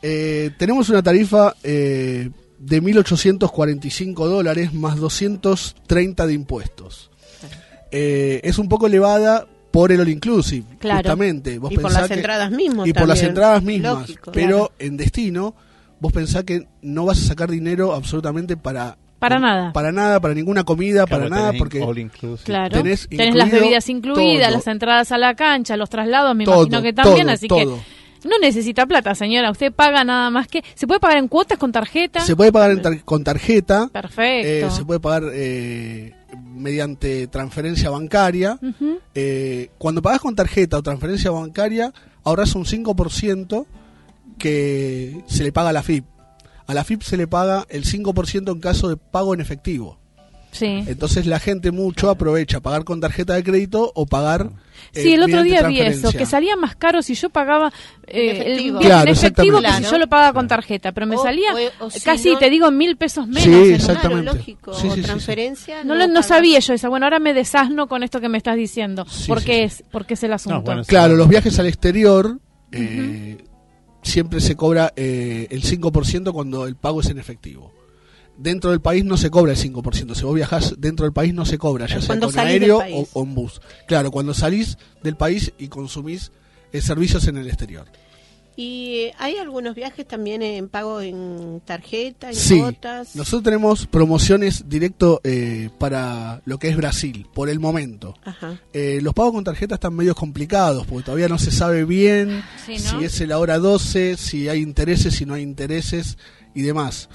[0.00, 7.10] Eh, tenemos una tarifa eh, de 1.845 dólares más 230 de impuestos.
[7.90, 10.98] Eh, es un poco elevada por el All Inclusive, Claro.
[10.98, 11.58] justamente.
[11.58, 12.86] Vos Y por las que- entradas mismas.
[12.86, 13.98] Y por las entradas mismas.
[14.00, 14.30] Lógico.
[14.32, 15.54] pero en destino,
[15.98, 18.96] vos pensás que no vas a sacar dinero absolutamente para...
[19.18, 19.72] Para nada.
[19.72, 21.80] Para nada, para ninguna comida, para nada, porque...
[21.82, 22.44] all inclusive.
[22.44, 22.76] Claro.
[22.76, 24.56] Tenés Tenés, las bebidas incluidas, todo.
[24.58, 27.58] las entradas a la cancha, los traslados, me Todo, imagino que también, todo, así todo.
[27.58, 29.50] que no necesita plata, señora.
[29.50, 30.62] Usted paga nada más que.
[30.74, 32.20] ¿Se puede pagar en cuotas con tarjeta?
[32.20, 33.88] Se puede pagar en tar- con tarjeta.
[33.92, 34.66] Perfecto.
[34.66, 36.12] Eh, se puede pagar eh,
[36.54, 38.58] mediante transferencia bancaria.
[39.14, 43.66] Eh, cuando pagas con tarjeta o transferencia bancaria, ahorras un 5%
[44.38, 46.04] que se le paga a la FIP.
[46.66, 49.98] A la FIP se le paga el 5% en caso de pago en efectivo.
[50.54, 50.84] Sí.
[50.86, 54.50] Entonces la gente mucho aprovecha pagar con tarjeta de crédito o pagar.
[54.92, 57.72] eh, Sí, el otro día vi eso, que salía más caro si yo pagaba
[58.06, 58.54] eh, En efectivo.
[58.54, 61.22] el viaje Claro, en efectivo que si yo lo pagaba con tarjeta, pero me O-
[61.24, 63.42] salía o- o si casi, no- te digo, mil pesos menos.
[63.42, 64.22] Sí, exactamente.
[64.22, 64.74] Claro, lógico.
[64.74, 65.02] Sí, o sí, sí, sí.
[65.02, 65.82] transferencia.
[65.82, 66.26] No, lo- no pagas.
[66.28, 66.88] sabía yo esa.
[66.88, 69.04] Bueno, ahora me desasno con esto que me estás diciendo.
[69.10, 69.60] Sí, ¿Por sí, qué sí.
[69.62, 69.84] es?
[69.90, 70.62] ¿Por qué es el asunto?
[70.62, 70.88] bueno, sí.
[70.90, 72.38] Claro, los viajes al exterior
[72.70, 73.38] eh,
[74.02, 77.72] siempre se cobra eh, el 5% cuando el pago es en efectivo.
[78.36, 80.14] Dentro del país no se cobra el 5%.
[80.14, 82.80] Si vos viajás dentro del país no se cobra, ya sea con aéreo
[83.12, 83.60] o, en bus.
[83.86, 86.32] Claro, cuando salís del país y consumís
[86.72, 87.86] eh, servicios en el exterior.
[88.56, 93.16] ¿Y hay algunos viajes también en pago en tarjeta, en Sí, cuotas?
[93.16, 98.14] nosotros tenemos promociones directo eh, para lo que es Brasil, por el momento.
[98.24, 98.60] Ajá.
[98.72, 102.76] Eh, los pagos con tarjeta están medio complicados porque todavía no se sabe bien Sí,
[102.92, 103.00] ¿no?
[103.00, 106.16] si es la hora 12, si hay intereses, si no hay intereses
[106.54, 107.08] y demás.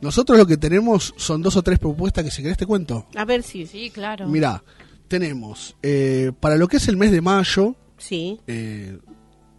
[0.00, 3.06] Nosotros lo que tenemos son dos o tres propuestas que si querés te cuento.
[3.16, 3.66] A ver si.
[3.66, 4.28] Sí, claro.
[4.28, 4.62] Mirá,
[5.08, 8.38] tenemos eh, para lo que es el mes de mayo, Sí.
[8.46, 8.98] eh,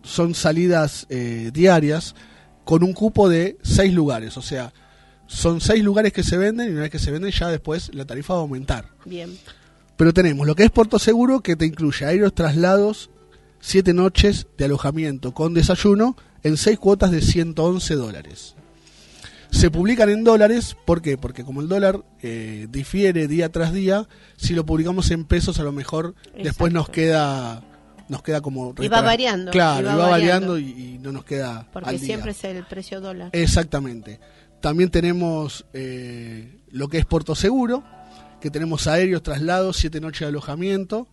[0.04, 2.16] son salidas eh, diarias
[2.64, 4.72] con un cupo de seis lugares, o sea,
[5.28, 8.06] son seis lugares que se venden y una vez que se venden ya después la
[8.06, 8.90] tarifa va a aumentar.
[9.06, 9.38] Bien.
[9.98, 13.10] Pero tenemos lo que es Puerto Seguro, que te incluye aéreos, traslados,
[13.60, 18.56] siete noches de alojamiento con desayuno en seis cuotas de 111 dólares.
[19.52, 21.18] Se publican en dólares, ¿por qué?
[21.18, 24.08] Porque como el dólar eh, difiere día tras día,
[24.38, 27.64] si lo publicamos en pesos a lo mejor después nos queda
[28.10, 30.54] nos queda como Y va variando, Claro, y y va va, variando.
[30.54, 32.06] variando, y, y no nos queda Porque al día.
[32.06, 33.30] siempre es el precio dólar.
[33.34, 34.20] Exactamente.
[34.62, 37.84] También tenemos eh, lo que es Puerto Seguro,
[38.42, 41.08] que tenemos aéreos, traslados, siete noches de alojamiento,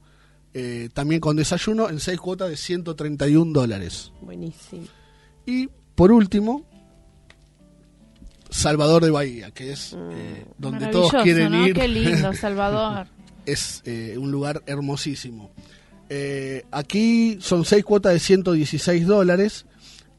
[0.55, 4.13] eh, también con desayuno en seis cuotas de 131 dólares.
[4.23, 4.87] Buenísimo.
[5.45, 6.65] Y por último,
[8.51, 11.67] Salvador de Bahía, que es eh, donde todos quieren ¿no?
[11.67, 11.75] ir.
[11.75, 13.07] Qué lindo, Salvador.
[13.45, 15.51] es eh, un lugar hermosísimo.
[16.09, 19.67] Eh, aquí son seis cuotas de 116 dólares.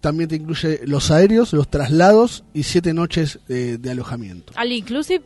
[0.01, 4.53] También te incluye los aéreos, los traslados y siete noches de alojamiento.
[4.55, 5.23] ¿Al inclusive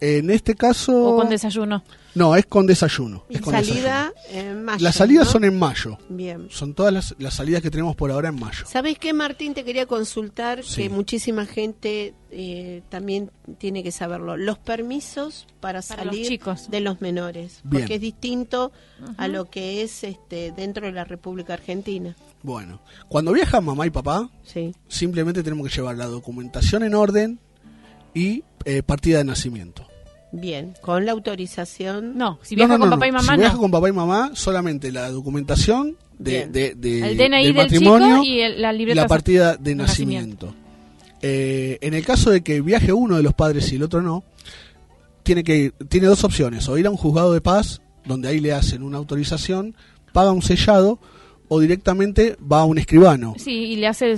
[0.00, 1.14] En este caso...
[1.14, 1.82] o con desayuno?
[2.14, 3.24] No, es con desayuno.
[3.28, 4.84] Y es con salida en mayo.
[4.84, 5.32] Las salidas ¿no?
[5.32, 5.98] son en mayo.
[6.08, 6.46] Bien.
[6.50, 8.64] Son todas las, las salidas que tenemos por ahora en mayo.
[8.66, 9.52] ¿Sabes qué, Martín?
[9.54, 10.82] Te quería consultar Sí.
[10.82, 14.36] que muchísima gente eh, también tiene que saberlo.
[14.36, 16.70] Los permisos para, Para los salir chicos.
[16.70, 17.82] de los menores, Bien.
[17.82, 18.70] porque es distinto
[19.16, 22.14] a lo que es este dentro de la República Argentina.
[22.42, 24.72] Bueno, cuando viajan mamá y papá, Sí.
[24.86, 27.40] simplemente tenemos que llevar la documentación en orden
[28.14, 29.86] y eh, partida de nacimiento.
[30.32, 32.16] Bien, con la autorización.
[32.18, 33.18] No, si viaja No, no, con no, papá y no.
[33.18, 37.18] mamá, Si viaja con papá y mamá, solamente la documentación de, de- de- el DNI
[37.18, 40.46] del del matrimonio chico y el- la y libreta la partida de nacimiento.
[40.46, 40.64] nacimiento.
[41.22, 44.24] Eh, en el caso de que viaje uno de los padres y el otro no,
[45.22, 48.40] tiene que ir- tiene dos opciones: o ir a un juzgado de paz, donde ahí
[48.40, 49.74] le hacen una autorización,
[50.12, 50.98] paga un sellado,
[51.48, 53.34] o directamente va a un escribano.
[53.38, 54.16] Sí, y le hace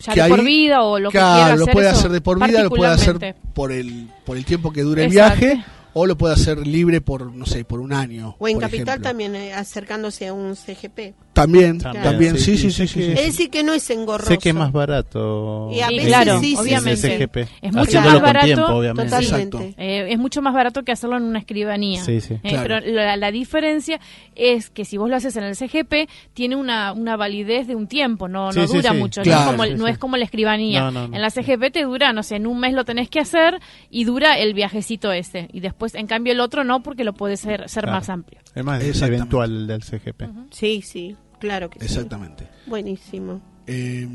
[0.00, 1.72] ya Que de ahí- por vida o lo que quiera lo hacer.
[1.74, 4.82] puede eso hacer de por vida, lo puede hacer por el, por el tiempo que
[4.82, 8.36] dure el viaje, o lo puede hacer libre por, no sé, por un año.
[8.38, 9.08] O en Capital ejemplo.
[9.08, 11.14] también, eh, acercándose a un CGP.
[11.32, 13.00] También, También, también, sí, sí, sí, sí.
[13.12, 14.28] Es decir, que no es engorroso.
[14.32, 15.70] Sé que es más barato.
[15.72, 17.14] Y a Sí, veces claro, sí, sí, obviamente.
[17.14, 17.36] el SGP.
[17.62, 19.10] Es mucho más barato, tiempo, obviamente.
[19.14, 19.74] Totalmente.
[19.78, 22.02] Eh, es mucho más barato que hacerlo en una escribanía.
[22.04, 22.34] Sí, sí.
[22.34, 22.80] Eh, Claro.
[22.84, 24.00] Pero la, la diferencia
[24.34, 27.86] es que si vos lo haces en el CGP, tiene una, una validez de un
[27.86, 28.96] tiempo, no, Sí, no sí, dura sí.
[28.98, 29.22] mucho.
[29.22, 29.38] Claro.
[29.38, 29.92] no, es como, no sí.
[29.92, 30.80] es como la escribanía.
[30.80, 31.14] No, no, no.
[31.14, 34.02] En la CGP te dura, no sé, en un mes lo tenés que hacer y
[34.02, 35.48] dura el viajecito ese.
[35.52, 37.98] Y después, en cambio, el otro no, porque lo puede ser, ser Claro.
[37.98, 38.40] más amplio.
[38.54, 39.16] Es más Exactamente.
[39.16, 40.22] eventual del CGP.
[40.50, 41.86] Sí, sí, claro que sí.
[41.86, 42.48] Exactamente.
[42.66, 43.40] Buenísimo.
[43.66, 44.08] Eh,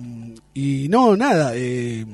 [0.53, 1.51] y no, nada.
[1.55, 2.05] eh,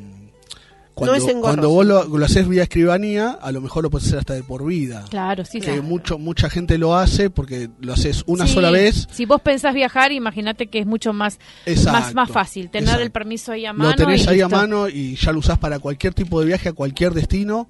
[0.94, 1.42] cuando, es engorroso.
[1.42, 4.44] cuando vos lo, lo haces vía escribanía, a lo mejor lo puedes hacer hasta de
[4.44, 5.06] por vida.
[5.10, 5.82] Claro, sí, que sí.
[5.82, 9.08] mucho mucha gente lo hace porque lo haces una Sí, sola vez.
[9.10, 13.04] Si vos pensás viajar, imagínate que es mucho más, Exacto, más, más fácil tener exacto.
[13.04, 13.92] el permiso ahí a mano.
[13.92, 16.68] Lo tenés y ahí a mano y ya lo usás para cualquier tipo de viaje
[16.68, 17.70] a cualquier destino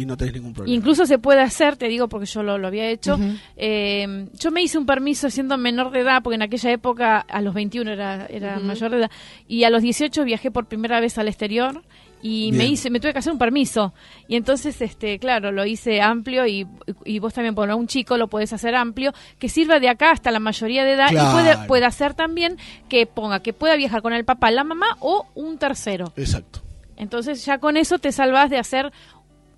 [0.00, 0.74] y no tenés ningún problema.
[0.74, 3.18] Incluso se puede hacer, te digo porque yo lo, lo había hecho.
[3.56, 7.40] eh, yo me hice un permiso siendo menor de edad, porque en aquella época a
[7.42, 9.10] los 21 era, era mayor de edad,
[9.46, 11.82] y a los 18 viajé por primera vez al exterior
[12.22, 13.94] y me hice me tuve que hacer un permiso.
[14.28, 16.66] Y entonces este claro lo hice amplio y,
[17.06, 20.30] y vos también por un chico lo puedes hacer amplio que sirva de acá hasta
[20.30, 22.58] la mayoría de edad y puede puede hacer también
[22.90, 26.12] que ponga que pueda viajar con el papá la mamá o un tercero.
[26.16, 26.60] Exacto,
[26.98, 28.92] entonces ya con eso te salvas de hacer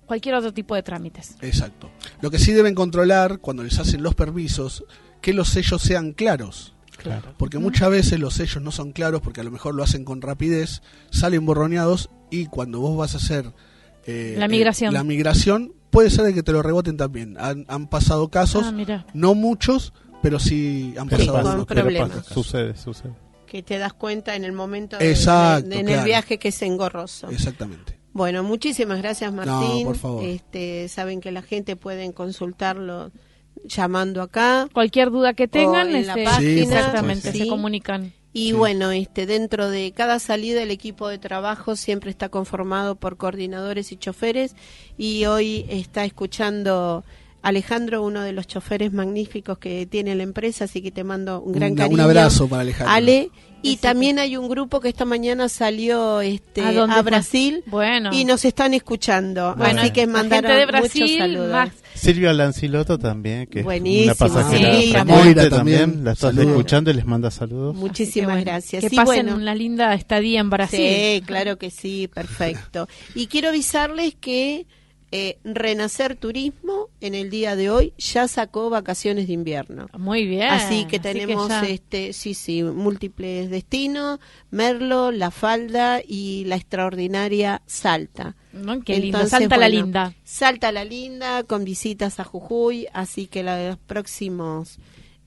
[0.05, 1.89] cualquier otro tipo de trámites exacto.
[2.21, 4.83] Lo que sí deben controlar cuando les hacen los permisos,
[5.21, 6.73] que los sellos sean claros.
[6.97, 7.33] Claro.
[7.37, 10.21] Porque muchas veces los sellos no son claros porque a lo mejor lo hacen con
[10.21, 13.51] rapidez, salen borroneados y cuando vos vas a hacer
[14.05, 14.91] eh, La migración.
[14.91, 17.35] eh, la migración, puede ser de que te lo reboten también.
[17.39, 22.09] Han, han pasado casos, ah no muchos, pero sí han Pero pasado pero problemas.
[22.11, 23.13] pasa, sucede, sucede.
[23.47, 25.99] Que te das cuenta en el momento de- Exacto, de- en claro.
[26.01, 27.29] el viaje que es engorroso.
[27.29, 27.97] Exactamente.
[28.13, 29.85] Bueno, muchísimas gracias Martín.
[29.85, 30.23] por favor.
[30.23, 33.11] Este, saben que la gente pueden consultarlo
[33.65, 34.67] llamando acá.
[34.73, 37.39] cualquier duda que tengan en la este, página, exactamente sí.
[37.39, 38.53] se comunican Y Sí.
[38.53, 43.91] bueno, este, dentro de cada salida el equipo de trabajo siempre está conformado por coordinadores
[43.91, 44.55] y choferes
[44.97, 47.03] y hoy está escuchando
[47.43, 51.51] Alejandro, uno de los choferes magníficos que tiene la empresa, así que te mando un
[51.53, 51.95] gran Un- cariño.
[51.95, 52.93] un abrazo para Alejandro.
[52.95, 53.29] Ale,
[53.61, 57.01] y también hay un grupo que esta mañana salió este, ¿A?
[57.01, 59.55] Brasil bueno y nos están escuchando.
[59.57, 61.51] bueno así que mandaron gente de muchos saludos.
[61.51, 66.31] más Silvia Lanciloto también, que Buenísimo, es una pasajera sí, Moira también, también, la estás
[66.33, 66.47] saludos.
[66.51, 67.75] escuchando y les manda saludos.
[67.75, 68.81] Muchísimas bueno, gracias.
[68.83, 72.87] que pasen bueno, una linda estadía en Brasil Sí, claro que sí, perfecto.
[73.15, 74.65] Y quiero avisarles que
[75.15, 79.87] eh, Renacer Turismo en el día de hoy ya sacó vacaciones de invierno.
[79.95, 80.49] Muy bien.
[80.49, 87.61] Así que tenemos ya- este sí sí múltiples destinos, Merlo, La Falda y la extraordinaria
[87.67, 88.35] Salta.
[88.53, 88.81] ¿no?
[88.81, 89.19] Qué lindo.
[89.19, 90.13] Entonces, Salta la linda.
[90.23, 94.79] Salta la linda con visitas a Jujuy, así que la- los próximos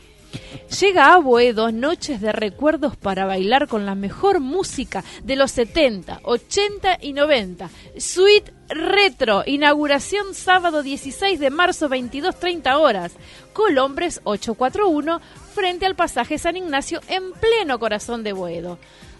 [0.81, 6.21] Llega a Boedo noches de recuerdos para bailar con la mejor música de los 70,
[6.23, 7.71] 80 y 90.
[7.97, 13.13] Suite Retro, inauguración sábado 16 de marzo 22.30 horas.
[13.55, 15.21] Colombres 841
[15.55, 18.79] frente al pasaje San Ignacio en pleno corazón de Boedo.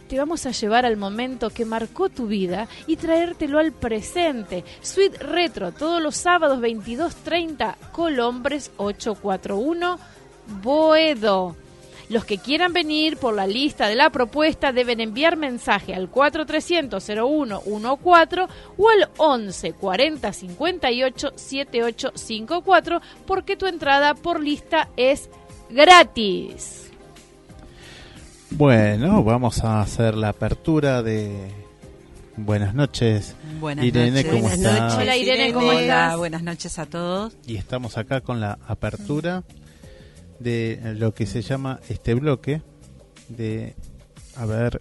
[0.09, 4.65] Te vamos a llevar al momento que marcó tu vida y traértelo al presente.
[4.81, 9.99] Suite Retro, todos los sábados 22.30, Colombres 841,
[10.63, 11.55] Boedo.
[12.09, 18.49] Los que quieran venir por la lista de la propuesta deben enviar mensaje al 4300-0114
[18.79, 25.29] o al 11 40 58 7854 porque tu entrada por lista es
[25.69, 26.87] gratis.
[28.51, 31.51] Bueno, vamos a hacer la apertura de...
[32.39, 33.35] Buenas noches.
[33.61, 34.31] Buenas Irene, noches.
[34.31, 34.81] ¿cómo Buenas estás?
[34.81, 34.99] noches.
[34.99, 36.17] Hola Irene, ¿cómo Hola, estás?
[36.17, 37.37] buenas noches a todos.
[37.47, 39.43] Y estamos acá con la apertura
[40.39, 42.63] de lo que se llama este bloque
[43.29, 43.75] de...
[44.37, 44.81] A ver...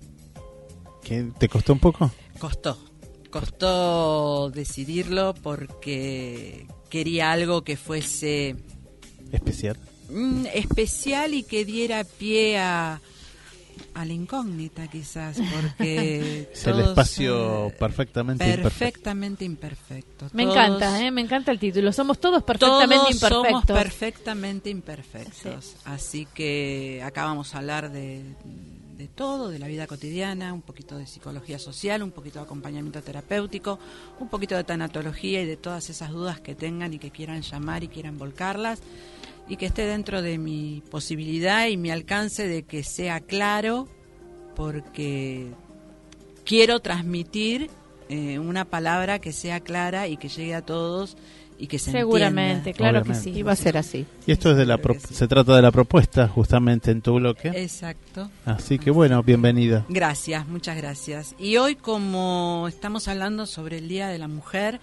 [1.04, 2.12] ¿qué, ¿Te costó un poco?
[2.40, 2.78] Costó,
[3.32, 8.56] costó decidirlo porque quería algo que fuese
[9.32, 9.78] Especial.
[10.10, 13.02] mm, especial y que diera pie a,
[14.00, 18.70] a la incógnita quizás, porque Es el todos espacio son perfectamente imperfecto.
[18.80, 20.28] perfectamente imperfecto.
[20.34, 21.12] Me Todos- encanta, ¿eh?
[21.12, 21.92] me encanta el título.
[21.92, 23.48] Somos todos perfectamente todos imperfectos.
[23.52, 25.76] somos perfectamente imperfectos.
[25.86, 28.24] Así que acá vamos a hablar de,
[28.98, 33.02] de todo, de la vida cotidiana, un poquito de psicología social, un poquito de acompañamiento
[33.02, 33.80] terapéutico,
[34.20, 37.84] un poquito de tanatología y de todas esas dudas que tengan y que quieran llamar
[37.84, 38.80] y quieran volcarlas
[39.50, 43.88] y que esté dentro de mi posibilidad y mi alcance de que sea claro
[44.56, 45.48] porque
[46.46, 47.70] quiero transmitir
[48.10, 51.18] eh, una palabra que sea clara y que llegue a todos
[51.60, 52.78] y que se Seguramente, entienda.
[52.78, 53.26] claro Obviamente.
[53.30, 53.40] que sí.
[53.40, 54.06] Y va a ser así.
[54.26, 55.14] Y esto es de la sí.
[55.14, 57.50] se trata de la propuesta justamente en tu bloque.
[57.50, 58.30] Exacto.
[58.46, 59.86] Así que bueno, bienvenida.
[59.90, 61.36] Gracias, muchas gracias.
[61.40, 64.80] Y hoy como estamos hablando sobre el Día de la Mujer,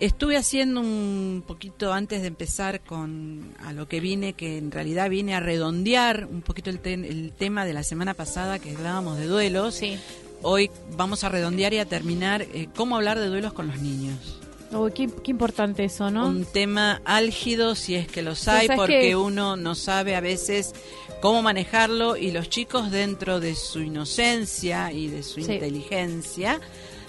[0.00, 5.08] estuve haciendo un poquito antes de empezar con a lo que vine, que en realidad
[5.10, 9.18] vine a redondear un poquito el, te- el tema de la semana pasada que hablábamos
[9.18, 9.74] de duelos.
[9.76, 9.98] Sí.
[10.42, 14.38] Hoy vamos a redondear y a terminar eh, cómo hablar de duelos con los niños.
[14.72, 16.26] Oh, qué, qué importante eso, ¿no?
[16.26, 19.16] Un tema álgido, si es que los hay, ¿sabes porque qué?
[19.16, 20.74] uno no sabe a veces
[21.22, 25.52] cómo manejarlo y los chicos dentro de su inocencia y de su Sí.
[25.52, 26.60] inteligencia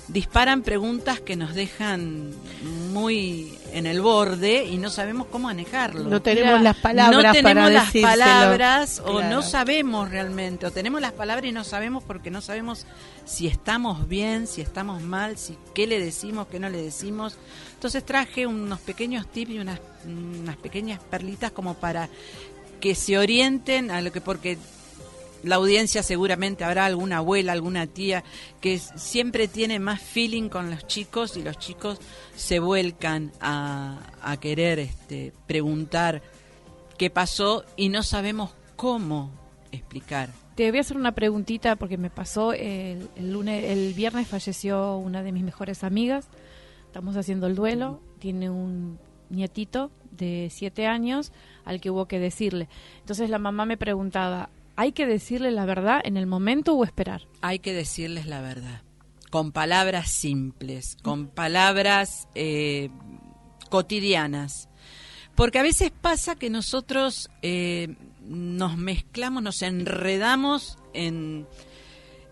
[0.08, 2.32] disparan preguntas que nos dejan
[2.93, 6.03] muy en el borde y no sabemos cómo manejarlo.
[6.10, 8.08] No tenemos Mira, las palabras no tenemos para las decírselo.
[8.24, 9.36] palabras o Claro.
[9.36, 12.86] no sabemos realmente, o tenemos las palabras y no sabemos porque no sabemos
[13.26, 17.38] si estamos bien, si estamos mal, si qué le decimos, qué no le decimos.
[17.74, 22.08] Entonces traje unos pequeños tips y unas, unas pequeñas perlitas como para
[22.80, 24.58] que se orienten a lo que porque
[25.43, 28.23] la audiencia seguramente habrá alguna abuela, alguna tía
[28.61, 31.99] que siempre tiene más feeling con los chicos y los chicos
[32.35, 36.21] se vuelcan a, a querer este, preguntar
[36.97, 39.31] qué pasó y no sabemos cómo
[39.71, 40.29] explicar.
[40.55, 44.97] Te voy a hacer una preguntita porque me pasó el, el lunes, el viernes falleció
[44.97, 46.27] una de mis mejores amigas.
[46.88, 47.99] Estamos haciendo el duelo.
[48.17, 48.97] Tiene un
[49.29, 51.31] nietito de siete años
[51.63, 52.69] al que hubo que decirle.
[52.99, 57.28] Entonces la mamá me preguntaba, ¿hay que decirle la verdad en el momento o esperar?
[57.41, 58.84] Hay que decirles la verdad,
[59.30, 62.89] con palabras simples, con palabras eh,
[63.69, 64.69] cotidianas.
[65.36, 71.47] Porque a veces pasa que nosotros eh, nos mezclamos, nos enredamos en,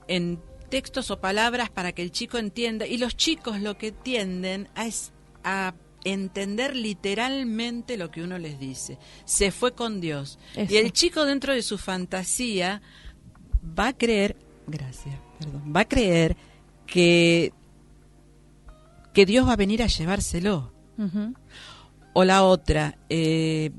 [0.07, 0.39] en
[0.69, 2.87] textos o palabras para que el chico entienda.
[2.87, 5.11] Y los chicos lo que tienden a, es
[5.43, 5.73] a
[6.05, 8.97] entender literalmente lo que uno les dice.
[9.25, 10.39] Se fue con Dios.
[10.55, 10.73] Eso.
[10.73, 12.81] Y el chico dentro de su fantasía
[13.77, 14.37] va a creer,
[14.67, 16.37] gracias, perdón, va a creer
[16.87, 17.51] que,
[19.13, 20.71] que Dios va a venir a llevárselo.
[22.13, 23.71] O la otra, eh,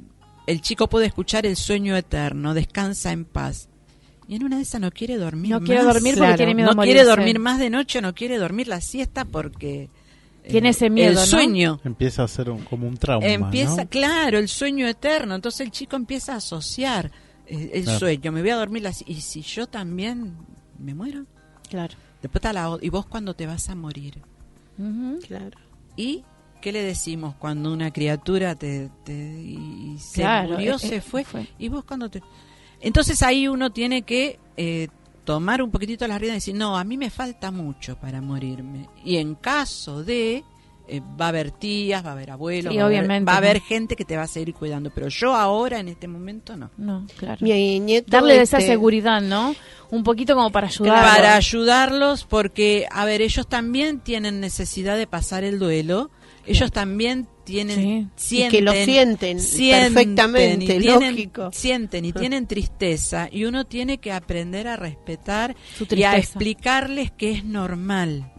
[0.46, 3.68] el chico puede escuchar el sueño eterno, descansa en paz.
[4.28, 5.66] Y en una de esas no quiere dormir No más.
[5.66, 6.36] quiere dormir porque Claro.
[6.36, 9.88] tiene miedo no a quiere dormir más de noche, no quiere dormir la siesta porque
[10.48, 11.26] Tiene ese miedo, el ¿no?
[11.26, 13.26] sueño Empieza a ser un- como un trauma.
[13.26, 13.88] empieza, ¿no?
[13.88, 15.34] claro, el sueño eterno.
[15.34, 17.10] Entonces el chico empieza a asociar
[17.46, 17.98] eh, el Claro.
[18.00, 18.32] sueño.
[18.32, 20.36] Me voy a dormir la si- y si yo también
[20.78, 21.24] me muero.
[21.68, 21.94] Claro.
[22.22, 24.22] Después está la y vos cuando te vas a morir.
[25.26, 25.58] Claro.
[25.96, 26.24] ¿Y
[26.60, 31.00] qué le decimos cuando una criatura te, te- y se Claro, murió, eh, se eh,
[31.00, 31.24] fue?
[31.24, 31.46] fue.
[31.58, 32.20] ¿Y vos cuando te...?
[32.80, 34.88] Entonces ahí uno tiene que eh,
[35.26, 38.88] tomar un poquitito las riendas y decir, no, a mí me falta mucho para morirme.
[39.04, 40.42] Y en caso de...
[40.88, 43.34] eh, va a haber tías, va a haber abuelos, Sí, va, a haber- obviamente, va
[43.34, 43.66] a haber ¿no?
[43.66, 44.90] gente que te va a seguir cuidando.
[44.94, 46.70] Pero yo ahora, en este momento, no.
[46.78, 47.38] No, claro.
[47.40, 49.54] Mi nieto, Darle esa este, seguridad, ¿no?
[49.90, 51.02] Un poquito como para ayudar.
[51.04, 56.10] para ayudarlos porque a ver ellos también tienen necesidad de pasar el duelo
[56.44, 58.44] ellos también tienen Sí.
[58.44, 61.50] Y que lo sienten perfectamente, tienen, lógico.
[61.52, 67.10] sienten y tienen tristeza y uno tiene que aprender a respetar Su y a explicarles
[67.10, 68.30] que es normal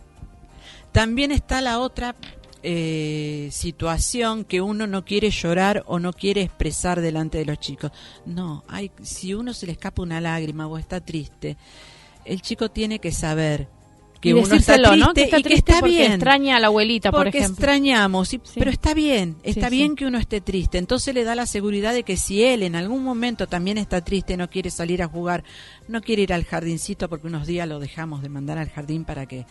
[0.98, 2.16] también está la otra
[2.64, 7.92] eh, situación que uno no quiere llorar o no quiere expresar delante de los chicos.
[8.26, 11.56] No, hay, si uno se le escapa una lágrima o está triste,
[12.26, 13.68] el chico tiene que saber
[14.20, 15.14] que y uno está triste, ¿no?
[15.14, 16.12] Que está y que triste está porque bien.
[16.14, 17.54] extraña a la abuelita, por Porque ejemplo.
[17.56, 18.54] extrañamos, y- Sí.
[18.60, 19.96] pero está bien, está Sí, bien sí.
[19.96, 20.78] que uno esté triste.
[20.78, 24.38] Entonces le da la seguridad de que si él en algún momento también está triste,
[24.38, 25.44] no quiere salir a jugar,
[25.88, 29.26] no quiere ir al jardincito porque unos días lo dejamos de mandar al jardín para
[29.26, 29.46] que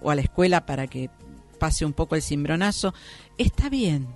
[0.00, 1.10] o a la escuela para que
[1.58, 2.92] pase un poco el cimbronazo,
[3.38, 4.08] está bien,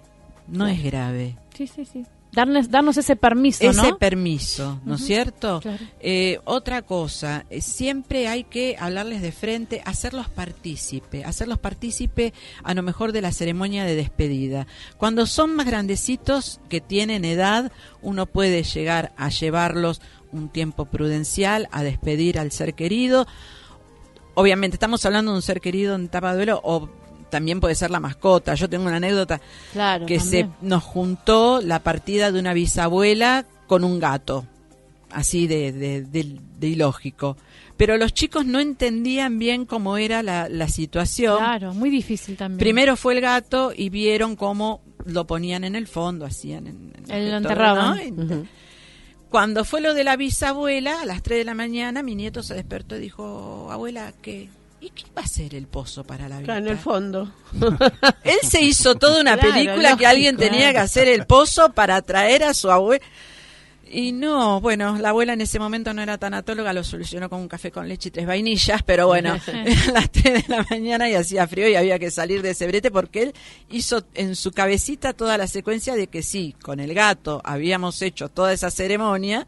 [0.48, 1.36] no es grave.
[1.56, 2.04] Sí, sí, sí.
[2.36, 3.96] Darnos, darnos ese permiso, Ese ¿no?
[3.96, 5.60] permiso, ¿no es cierto?
[5.60, 5.82] claro.
[6.00, 12.74] Eh, otra cosa, eh, siempre hay que hablarles de frente, hacerlos partícipe, hacerlos partícipe a
[12.74, 14.66] lo mejor de la ceremonia de despedida.
[14.98, 17.72] Cuando son más grandecitos que tienen edad,
[18.02, 23.26] uno puede llegar a llevarlos un tiempo prudencial, a despedir al ser querido.
[24.34, 26.90] Obviamente estamos hablando de un ser querido en etapa de duelo o
[27.30, 28.54] también puede ser la mascota.
[28.54, 29.40] Yo tengo una anécdota
[29.72, 34.46] Claro, que se nos juntó la partida de una bisabuela con un gato,
[35.10, 37.36] así de, de, de- de ilógico.
[37.76, 41.36] Pero los chicos no entendían bien cómo era la, la situación.
[41.36, 42.58] Claro, muy difícil también.
[42.58, 47.30] Primero fue el gato y vieron cómo lo ponían en el fondo, hacían en, en
[47.30, 48.48] lo enterraban.
[49.28, 52.54] Cuando fue lo de la bisabuela, a las 3 de la mañana, mi nieto se
[52.54, 54.48] despertó y dijo, abuela, ¿qué?
[54.86, 56.58] ¿Y qué va a ser el pozo para la vida?
[56.58, 57.32] En el fondo.
[58.24, 62.00] Él se hizo toda una Claro, película que alguien tenía que hacer el pozo para
[62.02, 63.04] traer a su abuela.
[63.88, 67.48] Y no, bueno, la abuela en ese momento no era tanatóloga, lo solucionó con un
[67.48, 71.14] café con leche y tres vainillas, pero bueno, eran las 3 de la mañana y
[71.14, 73.34] hacía frío y había que salir de ese brete porque él
[73.70, 78.28] hizo en su cabecita toda la secuencia de que sí, con el gato habíamos hecho
[78.28, 79.46] toda esa ceremonia,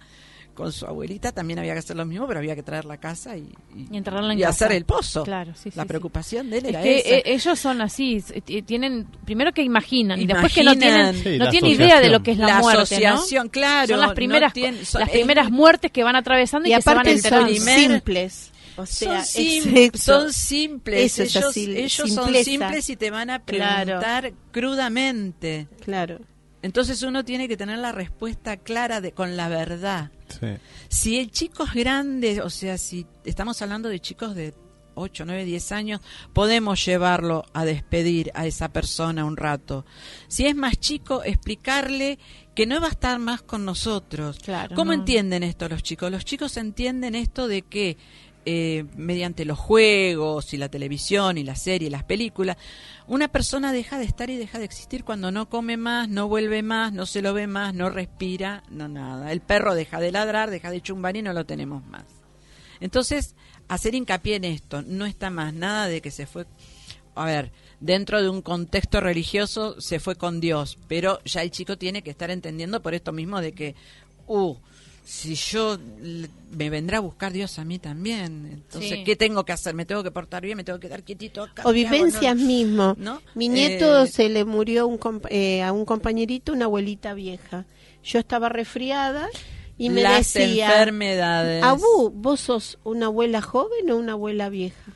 [0.59, 3.37] con su abuelita también había que hacer lo mismo, pero había que traer la casa
[3.37, 4.49] y, Y en y casa.
[4.49, 5.23] hacer el pozo.
[5.23, 5.89] Claro, sí, sí, la sí.
[5.89, 7.09] preocupación de él Es era que esa.
[7.11, 11.15] eh, ellos son así, s- t- tienen primero que imaginan y después que no tienen,
[11.15, 13.09] Sí, no tienen idea de lo que es la, la muerte, ¿no?
[13.15, 13.87] asociación, claro.
[13.89, 16.75] Son las no primeras, tienen- son- las es- primeras muertes que van atravesando y, Y
[16.77, 17.47] que se van son enterando.
[17.47, 18.53] primer- simples.
[18.77, 20.21] O sea, son, sim- es eso.
[20.21, 23.85] son simples, ellos, ellos son simples y te van a Claro.
[24.01, 25.69] preguntar crudamente.
[25.85, 26.19] Claro.
[26.63, 30.11] Entonces uno tiene que tener la respuesta clara de con la verdad.
[30.29, 30.47] Sí.
[30.89, 34.55] Si el chico es grande, o sea, si estamos hablando de chicos de
[34.99, 36.01] 8, 9, 10 años,
[36.33, 39.87] podemos llevarlo a despedir a esa persona un rato.
[40.27, 42.19] Si es más chico, explicarle
[42.55, 44.39] que no va a estar más con nosotros.
[44.41, 44.99] Claro, ¿Cómo no.
[44.99, 46.11] entienden esto los chicos?
[46.11, 47.97] Los chicos entienden esto de que
[48.45, 52.57] eh, mediante los juegos y la televisión y la serie y las películas,
[53.07, 56.63] una persona deja de estar y deja de existir cuando no come más, no vuelve
[56.63, 59.33] más, no se lo ve más, no respira, no nada.
[59.33, 62.05] El perro deja de ladrar, deja de chumbar y no lo tenemos más.
[62.81, 63.35] Entonces,
[63.69, 66.47] hacer hincapié en esto, no está más nada de que se fue,
[67.15, 71.77] a ver, dentro de un contexto religioso se fue con Dios, pero ya el chico
[71.77, 73.75] tiene que estar entendiendo por esto mismo de que,
[74.27, 74.57] uh,
[75.11, 75.79] si yo
[76.51, 79.05] me vendrá a buscar Dios a mí también, entonces, Sí.
[79.05, 79.75] ¿qué tengo que hacer?
[79.75, 80.59] ¿Me tengo que portar bien?
[80.59, 81.63] ¿Me tengo que quedar quietito acá?
[81.65, 82.95] O vivencias No- mismo.
[82.99, 83.23] ¿no?
[83.35, 87.65] Mi nieto Eh, se le murió un compa- eh, a un compañerito, una abuelita vieja.
[88.05, 89.29] Yo estaba resfriada
[89.79, 91.63] y me las decía, enfermedades.
[91.65, 94.93] Abu, ¿vos sos una abuela joven o una abuela vieja?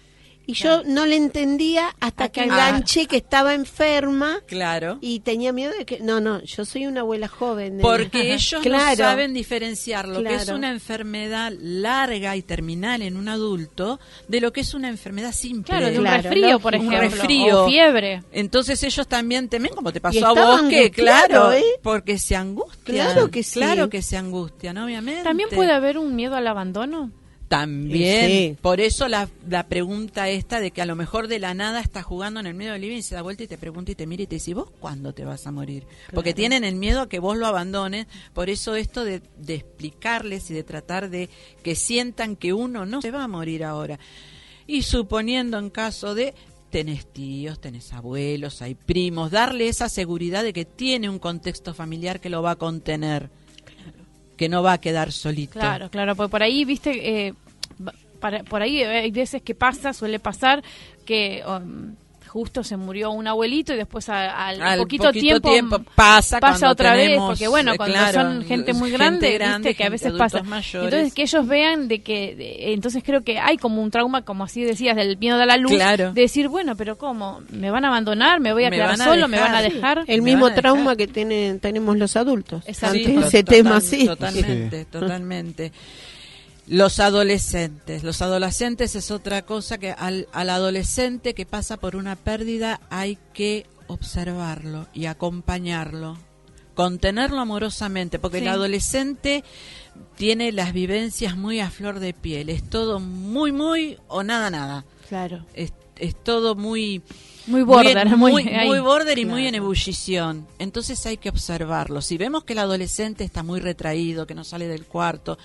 [0.52, 2.44] Y yo no le entendía hasta que Ah.
[2.44, 4.98] enganché que estaba enferma Claro.
[5.00, 6.00] y tenía miedo de que...
[6.00, 7.78] No, no, yo soy una abuela joven.
[7.80, 13.28] Porque ellos no saben diferenciar lo que es una enfermedad larga y terminal en un
[13.28, 13.98] adulto
[14.28, 15.64] de lo que es una enfermedad simple.
[15.70, 16.74] Claro, de un Claro, resfrío, por.
[16.74, 17.64] Un ejemplo, resfrío.
[17.64, 18.22] o fiebre.
[18.32, 21.62] Entonces ellos también temen, como te Y pasó a vos, que claro, ¿eh?
[21.82, 22.82] porque se angustian.
[22.84, 23.60] Claro que sí.
[23.60, 25.22] Claro que se angustian, obviamente.
[25.22, 27.10] También puede haber un miedo al abandono.
[27.52, 28.56] También, Sí.
[28.62, 32.02] por eso la, la pregunta esta de que a lo mejor de la nada está
[32.02, 34.06] jugando en el medio del living y se da vuelta y te pregunta y te
[34.06, 35.84] mira y te dice, ¿y vos cuándo te vas a morir?
[36.14, 40.50] Porque tienen el miedo a que vos lo abandones, por eso esto de, de explicarles
[40.50, 41.28] y de tratar de
[41.62, 43.98] que sientan que uno no se va a morir ahora.
[44.66, 46.32] Y suponiendo en caso de
[46.70, 52.18] tenés tíos, tenés abuelos, hay primos, darle esa seguridad de que tiene un contexto familiar
[52.18, 53.28] que lo va a contener,
[54.38, 55.52] que no va a quedar solito.
[55.52, 57.34] Claro, claro, porque por ahí, viste, eh,
[58.22, 60.62] para- por ahí hay veces que pasa, suele pasar
[61.04, 61.94] que um,
[62.28, 66.70] justo se murió un abuelito y después a- al, Al poquito, poquito tiempo, tiempo pasa
[66.70, 68.96] otra vez, porque bueno, eh, cuando claro, son gente muy gente
[69.36, 70.42] grande, viste que a veces pasa.
[70.42, 70.84] mayores.
[70.94, 74.44] Entonces que ellos vean de que, de- entonces creo que hay como un trauma, como
[74.44, 76.14] así decías, del miedo a la luz, Claro.
[76.14, 77.42] de decir, bueno, pero ¿cómo?
[77.50, 78.40] ¿Me van a abandonar?
[78.40, 79.28] ¿Me voy a Me quedar a solo?
[79.28, 79.70] ¿Me van a Sí.
[79.74, 80.04] dejar?
[80.06, 80.96] El Me mismo trauma dejar.
[80.96, 82.96] que tienen, tenemos los adultos Exacto.
[82.96, 84.06] ante Sí, ese tema, sí.
[84.06, 85.70] Totalmente, totalmente.
[86.68, 88.04] Los adolescentes.
[88.04, 93.18] Los adolescentes es otra cosa que al, al adolescente que pasa por una pérdida hay
[93.34, 96.16] que observarlo y acompañarlo.
[96.74, 98.44] Contenerlo amorosamente, porque Sí.
[98.44, 99.44] el adolescente
[100.16, 102.48] tiene las vivencias muy a flor de piel.
[102.48, 104.84] Es todo muy, muy o nada, nada.
[105.08, 105.44] Claro.
[105.52, 107.02] Es, es todo muy
[107.46, 108.68] Muy border, muy, muy, muy, ahí.
[108.68, 110.46] muy border y muy en ebullición.
[110.58, 112.00] Entonces hay que observarlo.
[112.00, 115.36] Si vemos que el adolescente está muy retraído, que no sale del cuarto,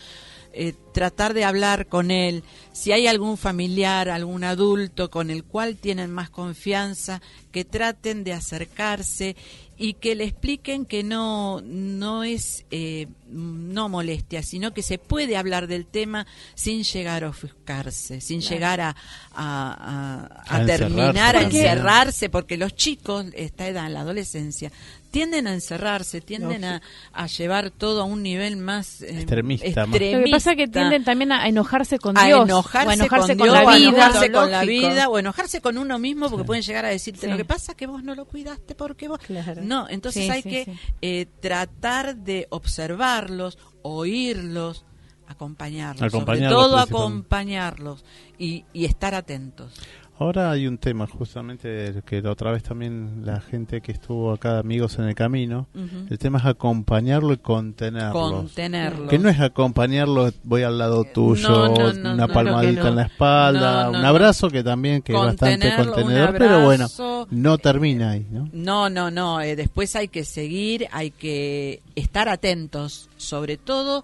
[0.53, 2.43] eh, tratar de hablar con él.
[2.73, 7.21] Si hay algún familiar, algún adulto con el cual tienen más confianza,
[7.51, 9.35] que traten de acercarse
[9.79, 15.37] y que le expliquen que no no es eh, no molestia, sino que se puede
[15.37, 16.25] hablar del tema
[16.55, 18.95] sin llegar a ofuscarse, sin llegar a, a,
[19.35, 24.71] a- a A terminar a encerrarse, porque los chicos, esta edad, en la adolescencia,
[25.17, 29.99] tienden a encerrarse, tienden a, a llevar todo a un nivel más eh, Extremista, más.
[29.99, 32.91] Lo que pasa es que extremista tienden también a enojarse con a Dios, enojarse, o
[32.91, 33.89] a enojarse con, con, Dios, la a vida.
[33.89, 37.27] enojarse con la vida o enojarse con uno mismo porque pueden llegar a decirte Sí.
[37.31, 39.61] lo que pasa es que vos no lo cuidaste porque vos Claro.
[39.63, 40.71] no entonces Sí, hay sí, que sí.
[41.01, 44.85] eh, tratar de observarlos oírlos
[45.27, 46.95] acompañarlos sobre Acompañarlos todo principalmente.
[47.17, 48.05] acompañarlos
[48.37, 49.73] y, y estar atentos
[50.19, 54.57] Ahora hay un tema justamente que la otra vez también la gente que estuvo acá
[54.57, 55.67] amigos en el camino,
[56.09, 58.13] el tema es acompañarlo y contenerlo.
[58.13, 62.95] contenerlos Que no es acompañarlo, voy al lado tuyo, No, no, no, una palmadita en
[62.95, 66.87] la espalda, un abrazo que también que es bastante Contenerlo, contenedor, pero bueno,
[67.29, 68.49] no termina ahí, ¿no?
[68.51, 69.39] No, no, no.
[69.41, 74.03] eh, después hay que seguir, hay que estar atentos, sobre todo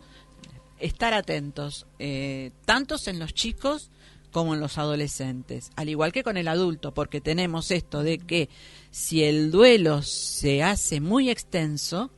[0.80, 3.90] estar atentos, eh, tantos en los chicos
[4.34, 8.50] como en los adolescentes, al igual que con el adulto, porque tenemos esto de que
[8.92, 12.12] si el duelo se hace muy extenso,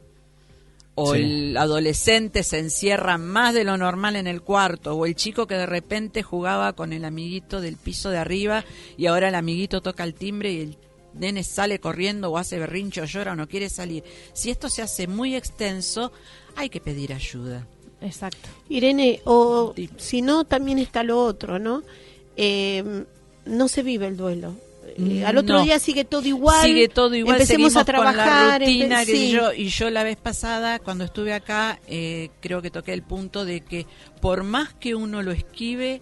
[0.96, 1.22] o Sí.
[1.22, 5.56] el adolescente se encierra más de lo normal en el cuarto, o el chico que
[5.56, 8.64] de repente jugaba con el amiguito del piso de arriba
[8.98, 10.78] y ahora el amiguito toca el timbre y el
[11.14, 14.04] nene sale corriendo o hace berrincho o llora o no quiere salir.
[14.34, 16.14] Si esto se hace muy extenso,
[16.56, 17.68] hay que pedir ayuda.
[18.02, 18.48] Exacto.
[18.70, 21.84] Irene, o si no, también está lo otro, ¿no?
[22.38, 23.06] Eh,
[23.46, 24.56] no se vive el duelo.
[24.98, 25.64] Eh, al otro No.
[25.64, 26.64] día sigue todo igual.
[26.66, 28.16] Sigue todo igual, Empecemos seguimos a trabajar.
[28.16, 29.32] con la rutina, empe- sí.
[29.32, 33.44] yo, y yo la vez pasada, cuando estuve acá, eh, creo que toqué el punto
[33.46, 33.86] de que
[34.22, 36.02] por más que uno lo esquive,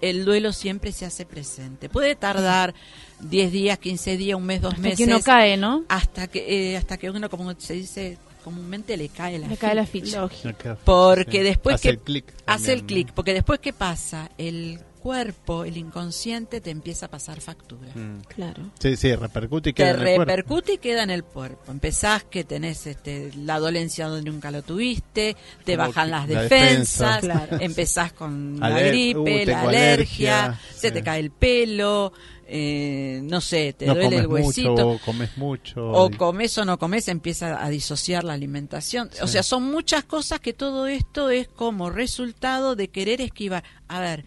[0.00, 1.88] el duelo siempre se hace presente.
[1.88, 2.74] Puede tardar
[3.20, 4.98] 10 días, 15 días, un mes, dos Hasta meses.
[4.98, 5.84] que uno cae, ¿no?
[5.88, 9.76] Hasta que, eh, hasta que uno, como se dice comúnmente, le cae la Le cae
[9.76, 10.28] la ficha.
[10.28, 10.76] ficha.
[10.84, 11.44] Porque Sí.
[11.44, 15.76] después Hace que el clic hace el clic, porque después qué pasa, el cuerpo, el
[15.76, 17.90] inconsciente te empieza a pasar factura.
[17.94, 18.20] Mm.
[18.28, 18.62] Claro.
[18.78, 20.24] Sí, sí, repercute y te queda en el cuerpo.
[20.24, 21.72] repercute y queda en el cuerpo.
[21.72, 26.42] Empezás que tenés este, la dolencia donde nunca lo tuviste, te Como bajan las la
[26.42, 27.46] defensas, defensa.
[27.46, 27.62] Claro.
[27.64, 32.12] empezás con la Aler- gripe, uh, la alergia, se te cae el pelo,
[32.46, 34.70] eh, no sé, te no duele el huesito.
[34.72, 35.90] mucho, o comes mucho.
[35.90, 39.08] O y- comes o no comes, empieza a disociar la alimentación.
[39.22, 43.64] O sea, son muchas cosas que todo esto es como resultado de querer esquivar.
[43.88, 44.24] A ver,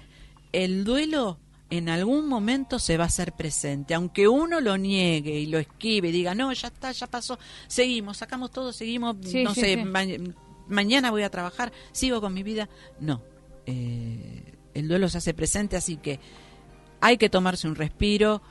[0.64, 1.40] el duelo
[1.70, 6.10] en algún momento se va a hacer presente, aunque uno lo niegue y lo esquive
[6.10, 9.74] y diga, no, ya está, ya pasó, seguimos, sacamos todo, seguimos, Sí, no sí, sé,
[9.76, 9.84] sí.
[9.84, 10.04] ma-
[10.68, 12.70] mañana voy a trabajar, sigo con mi vida.
[13.00, 13.22] No,
[13.66, 16.20] eh, el duelo se hace presente, así que
[17.02, 18.42] hay que tomarse un respiro,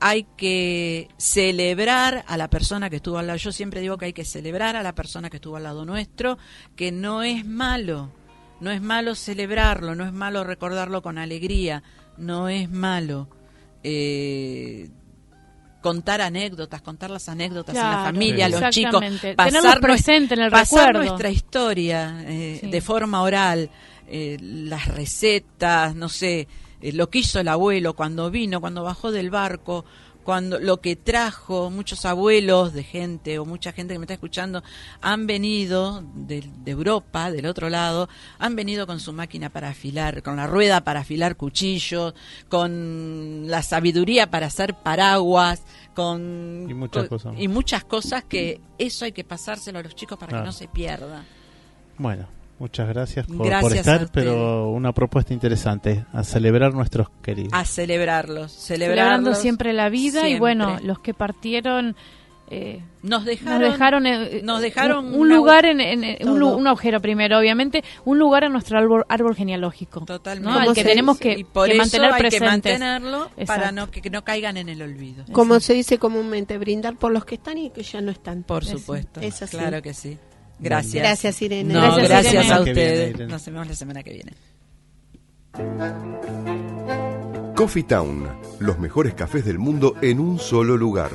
[0.00, 3.38] hay que celebrar a la persona que estuvo al lado.
[3.38, 6.38] Yo siempre digo que hay que celebrar a la persona que estuvo al lado nuestro,
[6.76, 8.10] que no es malo,
[8.60, 11.82] no es malo celebrarlo, no es malo recordarlo con alegría,
[12.18, 13.28] no es malo
[13.82, 14.90] eh,
[15.80, 18.60] contar anécdotas, contar las anécdotas en la Claro, familia, a Sí.
[18.60, 19.04] los chicos,
[19.36, 21.08] pasar, presente en el pasar recuerdo.
[21.08, 22.70] nuestra historia eh, Sí.
[22.70, 23.70] de forma oral,
[24.06, 26.48] eh, las recetas, no sé,
[26.82, 29.84] eh, lo que hizo el abuelo cuando vino, cuando bajó del barco,
[30.30, 34.62] cuando lo que trajo muchos abuelos de gente o mucha gente que me está escuchando
[35.00, 38.08] han venido de, de Europa, del otro lado,
[38.38, 42.14] han venido con su máquina para afilar, con la rueda para afilar cuchillos,
[42.48, 45.64] con la sabiduría para hacer paraguas,
[45.96, 50.16] con Y muchas cosas y muchas cosas que eso hay que pasárselo a los chicos
[50.16, 50.44] para Claro.
[50.44, 51.24] que no se pierda.
[51.98, 52.28] Bueno,
[52.60, 57.52] muchas gracias por, Gracias por estar, pero una propuesta interesante, a celebrar nuestros queridos.
[57.52, 59.38] A celebrarlos, Celebrando celebrarlos.
[59.38, 60.38] siempre la vida y siempre.
[60.38, 61.96] bueno, los que partieron
[62.52, 66.66] eh, nos nos dejaron, dejaron, eh, nos dejaron un, un lugar en, en- un, un
[66.66, 70.00] agujero primero, obviamente, un lugar en nuestro árbol, árbol genealógico.
[70.04, 70.48] Totalmente.
[70.50, 70.56] ¿no?
[70.58, 71.34] Al Como que se tenemos dice.
[71.36, 72.50] que, y por que eso mantener hay que presentes.
[72.80, 73.72] mantenerlo para Exacto.
[73.72, 75.24] no que, que no caigan en el olvido.
[75.30, 78.42] Como se dice comúnmente, brindar por los que están y que ya no están.
[78.42, 79.20] Por Es- supuesto.
[79.20, 79.56] es así.
[79.56, 80.18] Claro que sí.
[80.60, 81.02] Gracias.
[81.02, 81.72] Gracias, Irene.
[81.74, 82.52] No, Gracias, gracias, Irene.
[82.52, 83.28] a viene, ustedes.
[83.28, 84.32] Nos vemos la semana que viene.
[87.54, 88.26] Coffee Town,
[88.58, 91.10] los mejores cafés del mundo en un solo lugar.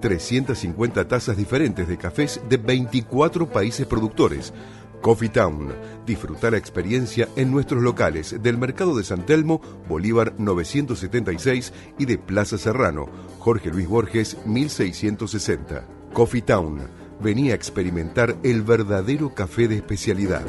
[0.00, 4.52] 350 tazas diferentes de cafés de 24 países productores.
[5.00, 5.72] Coffee Town,
[6.06, 12.18] disfruta la experiencia en nuestros locales del Mercado de San Telmo, Bolívar 976 y de
[12.18, 13.06] Plaza Serrano,
[13.38, 15.84] Jorge Luis Borges 1660.
[16.12, 16.80] Coffee Town,
[17.20, 20.44] venía a experimentar el verdadero café de especialidad.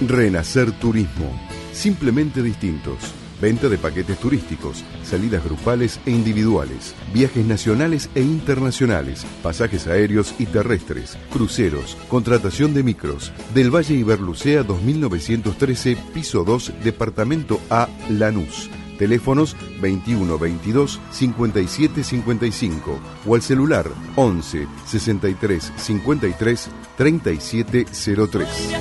[0.00, 1.30] Renacer Turismo.
[1.72, 3.14] Simplemente distintos.
[3.40, 10.46] Venta de paquetes turísticos, salidas grupales e individuales, viajes nacionales e internacionales, pasajes aéreos y
[10.46, 13.32] terrestres, cruceros, contratación de micros.
[13.52, 18.70] Del Valle Iberlucea 2913, piso 2, departamento A, Lanús.
[18.98, 27.86] Teléfonos 21 22 57 55 o al celular 11 63 53 37
[28.30, 28.74] 03.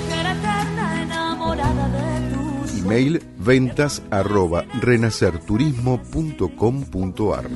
[2.83, 7.49] Email ventas arroba renacerturismo.com.ar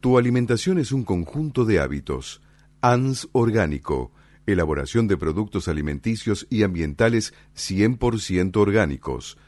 [0.00, 2.42] Tu alimentación es un conjunto de hábitos.
[2.82, 4.12] ANS Orgánico.
[4.44, 9.38] Elaboración de productos alimenticios y ambientales 100% orgánicos.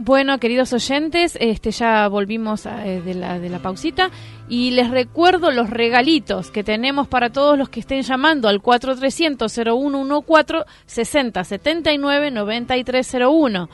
[0.06, 4.08] Bueno, queridos oyentes, este ya volvimos eh, de, la, de la pausita
[4.48, 9.52] y les recuerdo los regalitos que tenemos para todos los que estén llamando al 4300
[9.52, 13.68] 0114 60 79 9301.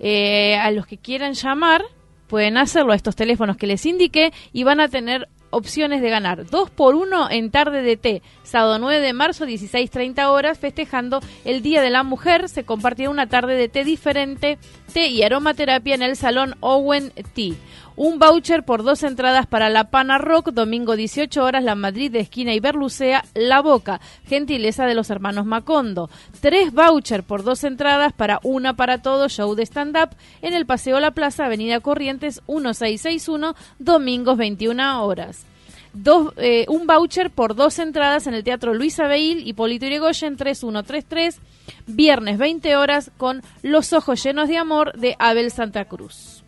[0.00, 1.82] Eh, a los que quieran llamar,
[2.26, 6.46] pueden hacerlo a estos teléfonos que les indiqué y van a tener opciones de ganar.
[6.46, 8.22] Dos por uno en tarde de té.
[8.42, 12.48] Sábado 9 de marzo, 16.30 horas, festejando el Día de la Mujer.
[12.48, 14.58] Se compartirá una tarde de té diferente,
[14.92, 17.54] té y aromaterapia en el Salón Owen Tea.
[17.96, 22.18] Un voucher por dos entradas para la Pana Rock, domingo 18 horas, La Madrid de
[22.18, 26.10] Esquina y Berlucea, La Boca, gentileza de los hermanos Macondo.
[26.40, 30.10] Tres voucher por dos entradas para Una para Todo, show de stand-up,
[30.42, 35.46] en el Paseo La Plaza, Avenida Corrientes 1661, domingos 21 horas.
[35.92, 41.38] Dos, eh, un voucher por dos entradas en el Teatro Luis Abeil, Hipólito Yrigoyen 3133,
[41.86, 46.43] viernes 20 horas, con Los Ojos Llenos de Amor de Abel Santa Cruz.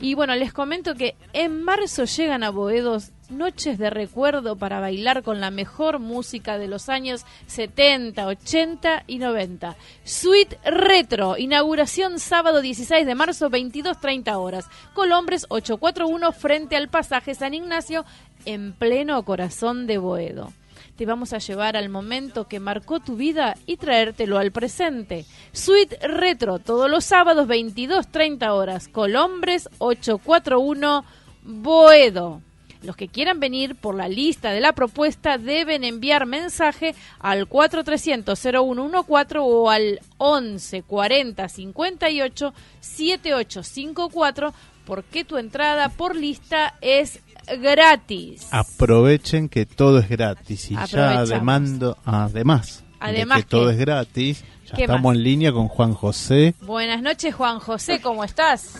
[0.00, 5.22] Y bueno, les comento que en marzo llegan a Boedos noches de recuerdo para bailar
[5.22, 9.76] con la mejor música de los años 70, 80 y 90.
[10.04, 14.66] Suite Retro, inauguración sábado 16 de marzo, 22.30 horas.
[14.94, 18.04] Colombres 841 frente al pasaje San Ignacio,
[18.44, 20.52] en pleno corazón de Boedo
[20.96, 25.24] te vamos a llevar al momento que marcó tu vida y traértelo al presente.
[25.52, 31.04] Suite Retro, todos los sábados 22.30 horas, Colombres 841
[31.42, 32.40] Boedo.
[32.82, 39.38] Los que quieran venir por la lista de la propuesta deben enviar mensaje al 4300-0114
[39.40, 44.52] o al 11 40 58 7854
[44.84, 47.20] porque tu entrada por lista es
[47.58, 48.48] gratis.
[48.50, 54.44] Aprovechen que todo es gratis y ya demando, además, además de que, todo es gratis,
[54.66, 56.54] ya estamos en línea con Juan José.
[56.60, 58.78] Buenas noches, Juan José, ¿cómo estás?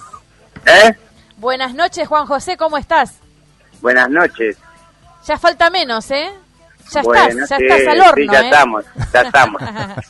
[0.66, 0.96] ¿Eh?
[1.38, 3.18] Buenas noches, Juan José, ¿cómo estás?
[3.80, 4.56] Buenas noches.
[5.26, 6.30] Ya falta menos, ¿eh?
[6.92, 8.44] Ya estás, ya estás al horno, sí, ya ¿eh?
[8.44, 9.62] estamos, ya estamos.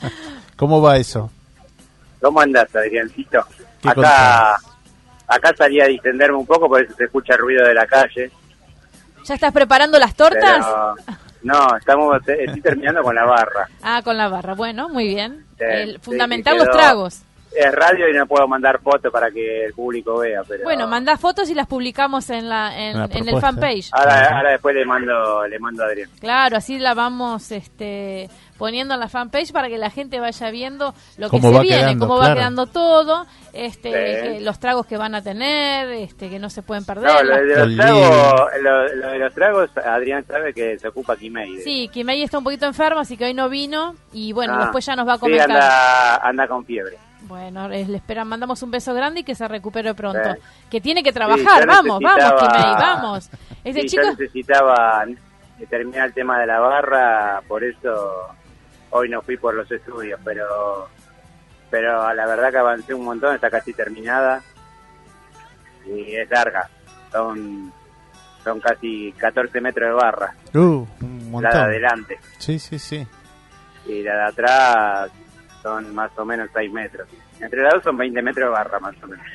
[0.57, 1.31] ¿Cómo va eso?
[2.21, 3.45] ¿Cómo andás, Adriancito?
[3.85, 4.57] Acá,
[5.27, 8.31] acá salí a distenderme un poco, por eso se escucha el ruido de la calle.
[9.25, 10.67] ¿Ya estás preparando las tortas?
[11.43, 13.69] no, estamos, estoy terminando con la barra.
[13.83, 14.55] Ah, con la barra.
[14.55, 15.45] Bueno, muy bien.
[15.59, 17.23] el, fundamental los tragos.
[17.55, 20.43] Es radio y no puedo mandar fotos para que el público vea.
[20.49, 20.65] Pero...
[20.65, 23.91] Bueno, mandá fotos y las publicamos en la en, el fanpage.
[23.93, 26.09] Ahora, ahora después le mando le mando a Adrián.
[26.19, 28.31] Claro, así la vamos este
[28.63, 32.17] poniendo en la fanpage para que la gente vaya viendo lo que se viene, cómo
[32.17, 36.85] va quedando todo, este, los tragos que van a tener, este, que no se pueden
[36.85, 37.11] perder.
[37.13, 41.59] No, lo de, los tragos, lo, de los tragos, Adrián sabe que se ocupa Kimei.
[41.65, 44.61] Sí, Kimei está un poquito enfermo, así que hoy no vino y bueno, ah.
[44.61, 45.49] después ya nos va a comentar.
[45.49, 46.97] Sí, anda, anda con fiebre.
[47.23, 50.37] Bueno, le esperan, mandamos un beso grande y que se recupere pronto.
[50.71, 53.29] Que tiene que trabajar, vamos, vamos, Kimei, vamos.
[53.65, 55.05] Este chico necesitaba
[55.69, 58.29] terminar el tema de la barra, por eso
[58.93, 60.89] hoy no fui por los estudios, pero
[61.71, 64.43] pero la verdad que avancé un montón, está casi terminada
[65.87, 66.69] y es larga,
[67.11, 67.73] son
[68.45, 70.35] son casi 14 metros de barra.
[70.55, 71.51] Uh, un montón.
[71.53, 72.19] La de adelante.
[72.39, 73.07] Sí, sí, sí.
[73.87, 75.11] Y la de atrás
[75.63, 77.09] son más o menos 6 metros.
[77.41, 79.27] Entre las dos son 20 metros de barra más o menos.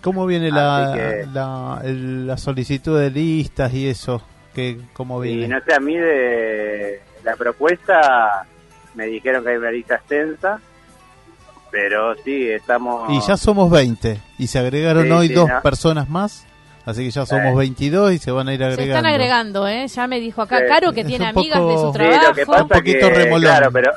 [0.00, 4.22] ¿Cómo viene la, la, la, solicitud de listas y eso?
[4.54, 5.46] que ¿Cómo viene?
[5.46, 8.46] Y no sé, a mí de la propuesta
[8.94, 10.60] me dijeron que hay una lista extensa,
[11.70, 13.10] pero sí, estamos...
[13.10, 16.46] Y ya somos 20, y se agregaron hoy dos personas más.
[16.86, 18.84] Así que ya somos 22 y se van a ir agregando.
[18.84, 19.88] Se están agregando, ¿eh?
[19.88, 22.62] Ya me dijo acá Caro que tiene amigas de su trabajo.
[22.62, 23.40] un poquito remolón.
[23.40, 23.90] Claro, pero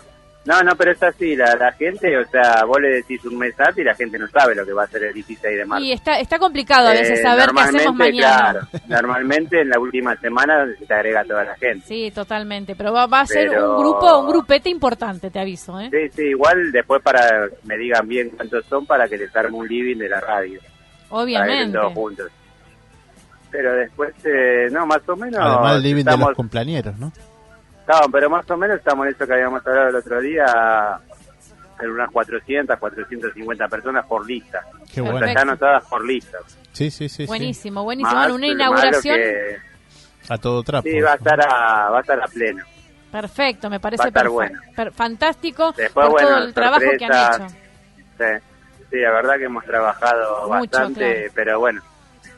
[0.47, 3.53] no, no, pero es así, la, la gente, o sea, vos le decís un mes
[3.59, 5.83] antes y la gente no sabe lo que va a ser el 16 de marzo.
[5.83, 8.51] Y está, está complicado a veces eh, saber qué hacemos mañana.
[8.53, 11.85] Claro, normalmente en la última semana se te agrega toda la gente.
[11.85, 15.89] Sí, totalmente, pero va, va a ser un grupo, un grupete importante, te aviso, ¿eh?
[15.91, 19.67] Sí, sí, igual después para me digan bien cuántos son para que les arme un
[19.67, 20.61] living de la radio.
[21.09, 21.77] Obviamente.
[21.77, 22.31] todos juntos.
[23.51, 25.41] Pero después, eh, no, más o menos...
[25.41, 27.11] Además el living de los cumpleaños, ¿no?
[27.87, 30.99] No, pero más o menos estamos en eso que habíamos hablado el otro día,
[31.79, 34.65] en unas 400, 450 personas por lista.
[34.93, 35.25] Qué bueno.
[35.25, 36.37] Están anotadas por lista.
[36.73, 37.25] Sí, sí, sí.
[37.25, 38.33] Buenísimo, buenísimo.
[38.33, 39.19] una inauguración.
[40.29, 40.87] A todo trapo.
[40.87, 42.63] Sí, va a estar a, va a, estar a pleno.
[43.11, 44.59] Perfecto, me parece bueno.
[44.93, 47.47] fantástico por todo el trabajo que han hecho.
[48.17, 48.25] Sí,
[48.91, 51.81] sí, la verdad que hemos trabajado bastante, pero bueno,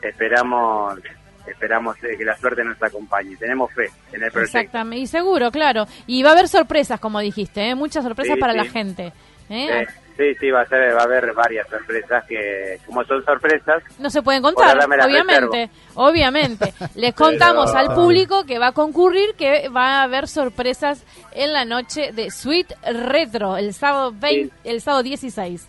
[0.00, 0.98] esperamos
[1.46, 3.36] esperamos eh, que la suerte nos acompañe.
[3.36, 4.58] Tenemos fe en el proyecto.
[4.58, 5.86] Exactamente, y seguro, claro.
[6.06, 7.74] Y va a haber sorpresas, como dijiste, ¿eh?
[7.74, 9.12] muchas sorpresas para la gente.
[9.48, 9.86] ¿eh?
[10.16, 13.82] Sí, sí, va a, ser, va a haber varias sorpresas que, como son sorpresas...
[13.98, 16.74] No se pueden contar, obviamente, obviamente.
[16.94, 21.64] Les contamos al público que va a concurrir que va a haber sorpresas en la
[21.64, 25.66] noche de Suite Retro, el sábado, 20, el sábado 16.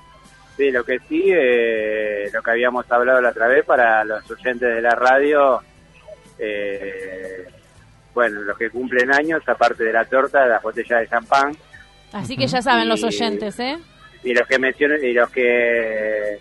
[0.57, 4.75] Sí, lo que sí, eh, lo que habíamos hablado la otra vez para los oyentes
[4.75, 5.61] de la radio,
[6.37, 7.47] eh,
[8.13, 11.55] bueno, los que cumplen años, aparte de la torta, las botellas de champán.
[12.13, 13.77] Así que ya saben los oyentes, ¿eh?
[14.23, 16.39] Y los que mencionen, y los que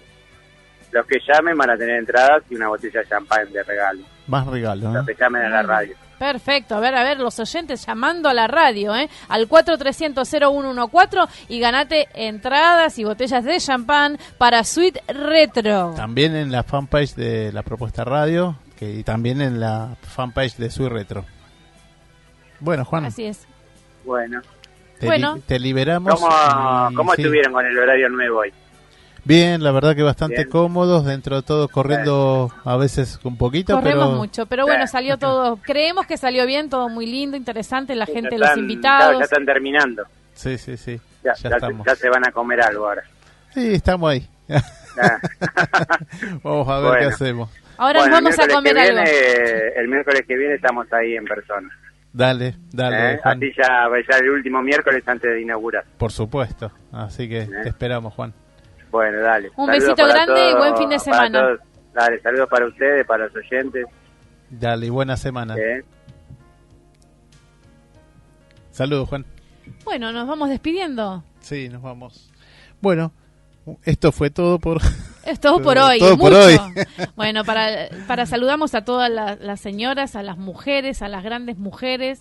[0.92, 4.02] los que llamen van a tener entradas y una botella de champán de regalo.
[4.26, 5.12] Más regalo, Los ¿eh?
[5.14, 5.94] que llamen a la radio.
[6.20, 9.08] Perfecto, a ver, a ver, los oyentes llamando a la radio, ¿eh?
[9.30, 15.94] Al 4300-0114 y ganate entradas y botellas de champán para Suite Retro.
[15.96, 20.70] También en la fanpage de la propuesta radio que, y también en la fanpage de
[20.70, 21.24] Sui Retro.
[22.60, 23.46] Bueno, Juan, Así es.
[24.04, 24.42] Bueno,
[24.98, 25.36] te, Bueno.
[25.36, 26.14] li- te liberamos.
[26.20, 26.28] ¿cómo,
[26.90, 27.22] y- cómo sí.
[27.22, 28.52] estuvieron con el horario nuevo hoy?
[29.24, 30.48] Bien, la verdad que bastante Bien.
[30.48, 34.88] cómodos, dentro de todo corriendo a veces un poquito, Corremos pero mucho, pero bueno, Eh,
[34.88, 38.48] salió todo, creemos que salió bien, todo muy lindo, interesante, la Ya gente, están- los
[38.48, 39.18] claro, invitados.
[39.18, 40.04] ya están terminando.
[40.34, 41.86] sí, sí, sí, Ya, ya, ya- estamos.
[41.86, 43.02] ya se van a comer algo ahora.
[43.52, 44.26] Sí, estamos ahí.
[44.48, 45.18] Ah.
[46.42, 47.08] Vamos a ver qué Bueno.
[47.14, 47.50] hacemos.
[47.78, 49.02] Ahora Bueno, nos vamos el a miércoles comer que algo.
[49.02, 51.68] viene, el miércoles que viene estamos ahí en persona.
[52.12, 53.18] Dale, dale, ¿eh?
[53.22, 55.84] Juan, Así ya, ya el último miércoles antes de inaugurar.
[55.96, 56.72] por supuesto.
[56.92, 58.34] Así que te esperamos, Juan.
[58.90, 59.50] Bueno, dale.
[59.56, 61.40] Un Saludos besito grande y buen fin de semana.
[61.40, 61.60] todos.
[61.94, 63.86] Dale, saludos para ustedes, para los oyentes.
[64.50, 65.56] Dale, y buena semana.
[65.56, 65.84] ¿eh?
[68.70, 69.24] Saludos, Juan.
[69.84, 71.22] Bueno, nos vamos despidiendo.
[71.40, 72.30] Sí, nos vamos.
[72.80, 73.12] Bueno,
[73.84, 74.80] esto fue todo por...
[75.26, 75.98] Es todo por hoy.
[75.98, 76.46] Todo es por mucho.
[76.46, 76.58] hoy.
[77.14, 81.58] Bueno, para, para saludamos a todas la- las señoras, a las mujeres, a las grandes
[81.58, 82.20] mujeres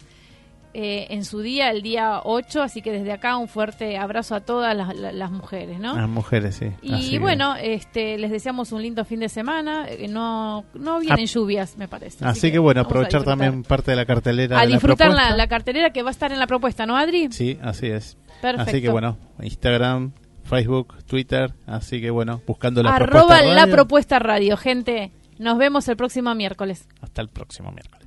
[0.73, 2.61] eh, en su día, el día 8.
[2.61, 5.95] Así que desde acá un fuerte abrazo a todas las, las- las mujeres, ¿no?
[5.95, 6.67] Las mujeres, sí.
[6.81, 9.85] Y Así que- bueno, este, les deseamos un lindo fin de semana.
[9.89, 12.23] eh, No, no vienen Ah, lluvias, me parece.
[12.25, 15.47] Así que bueno, aprovechar también parte de la cartelera A de la disfrutar la, la
[15.47, 17.29] cartelera que va a estar en la propuesta, ¿no, Adri?
[17.31, 18.17] Sí, así es.
[18.41, 18.69] Perfecto.
[18.69, 20.11] Así que bueno, Instagram,
[20.43, 23.73] Facebook, Twitter, así que bueno, buscando la Arroba propuesta la radio.
[23.75, 25.11] propuesta radio, gente.
[25.37, 26.87] Nos vemos el próximo miércoles.
[27.01, 27.98] Hasta el próximo miércoles.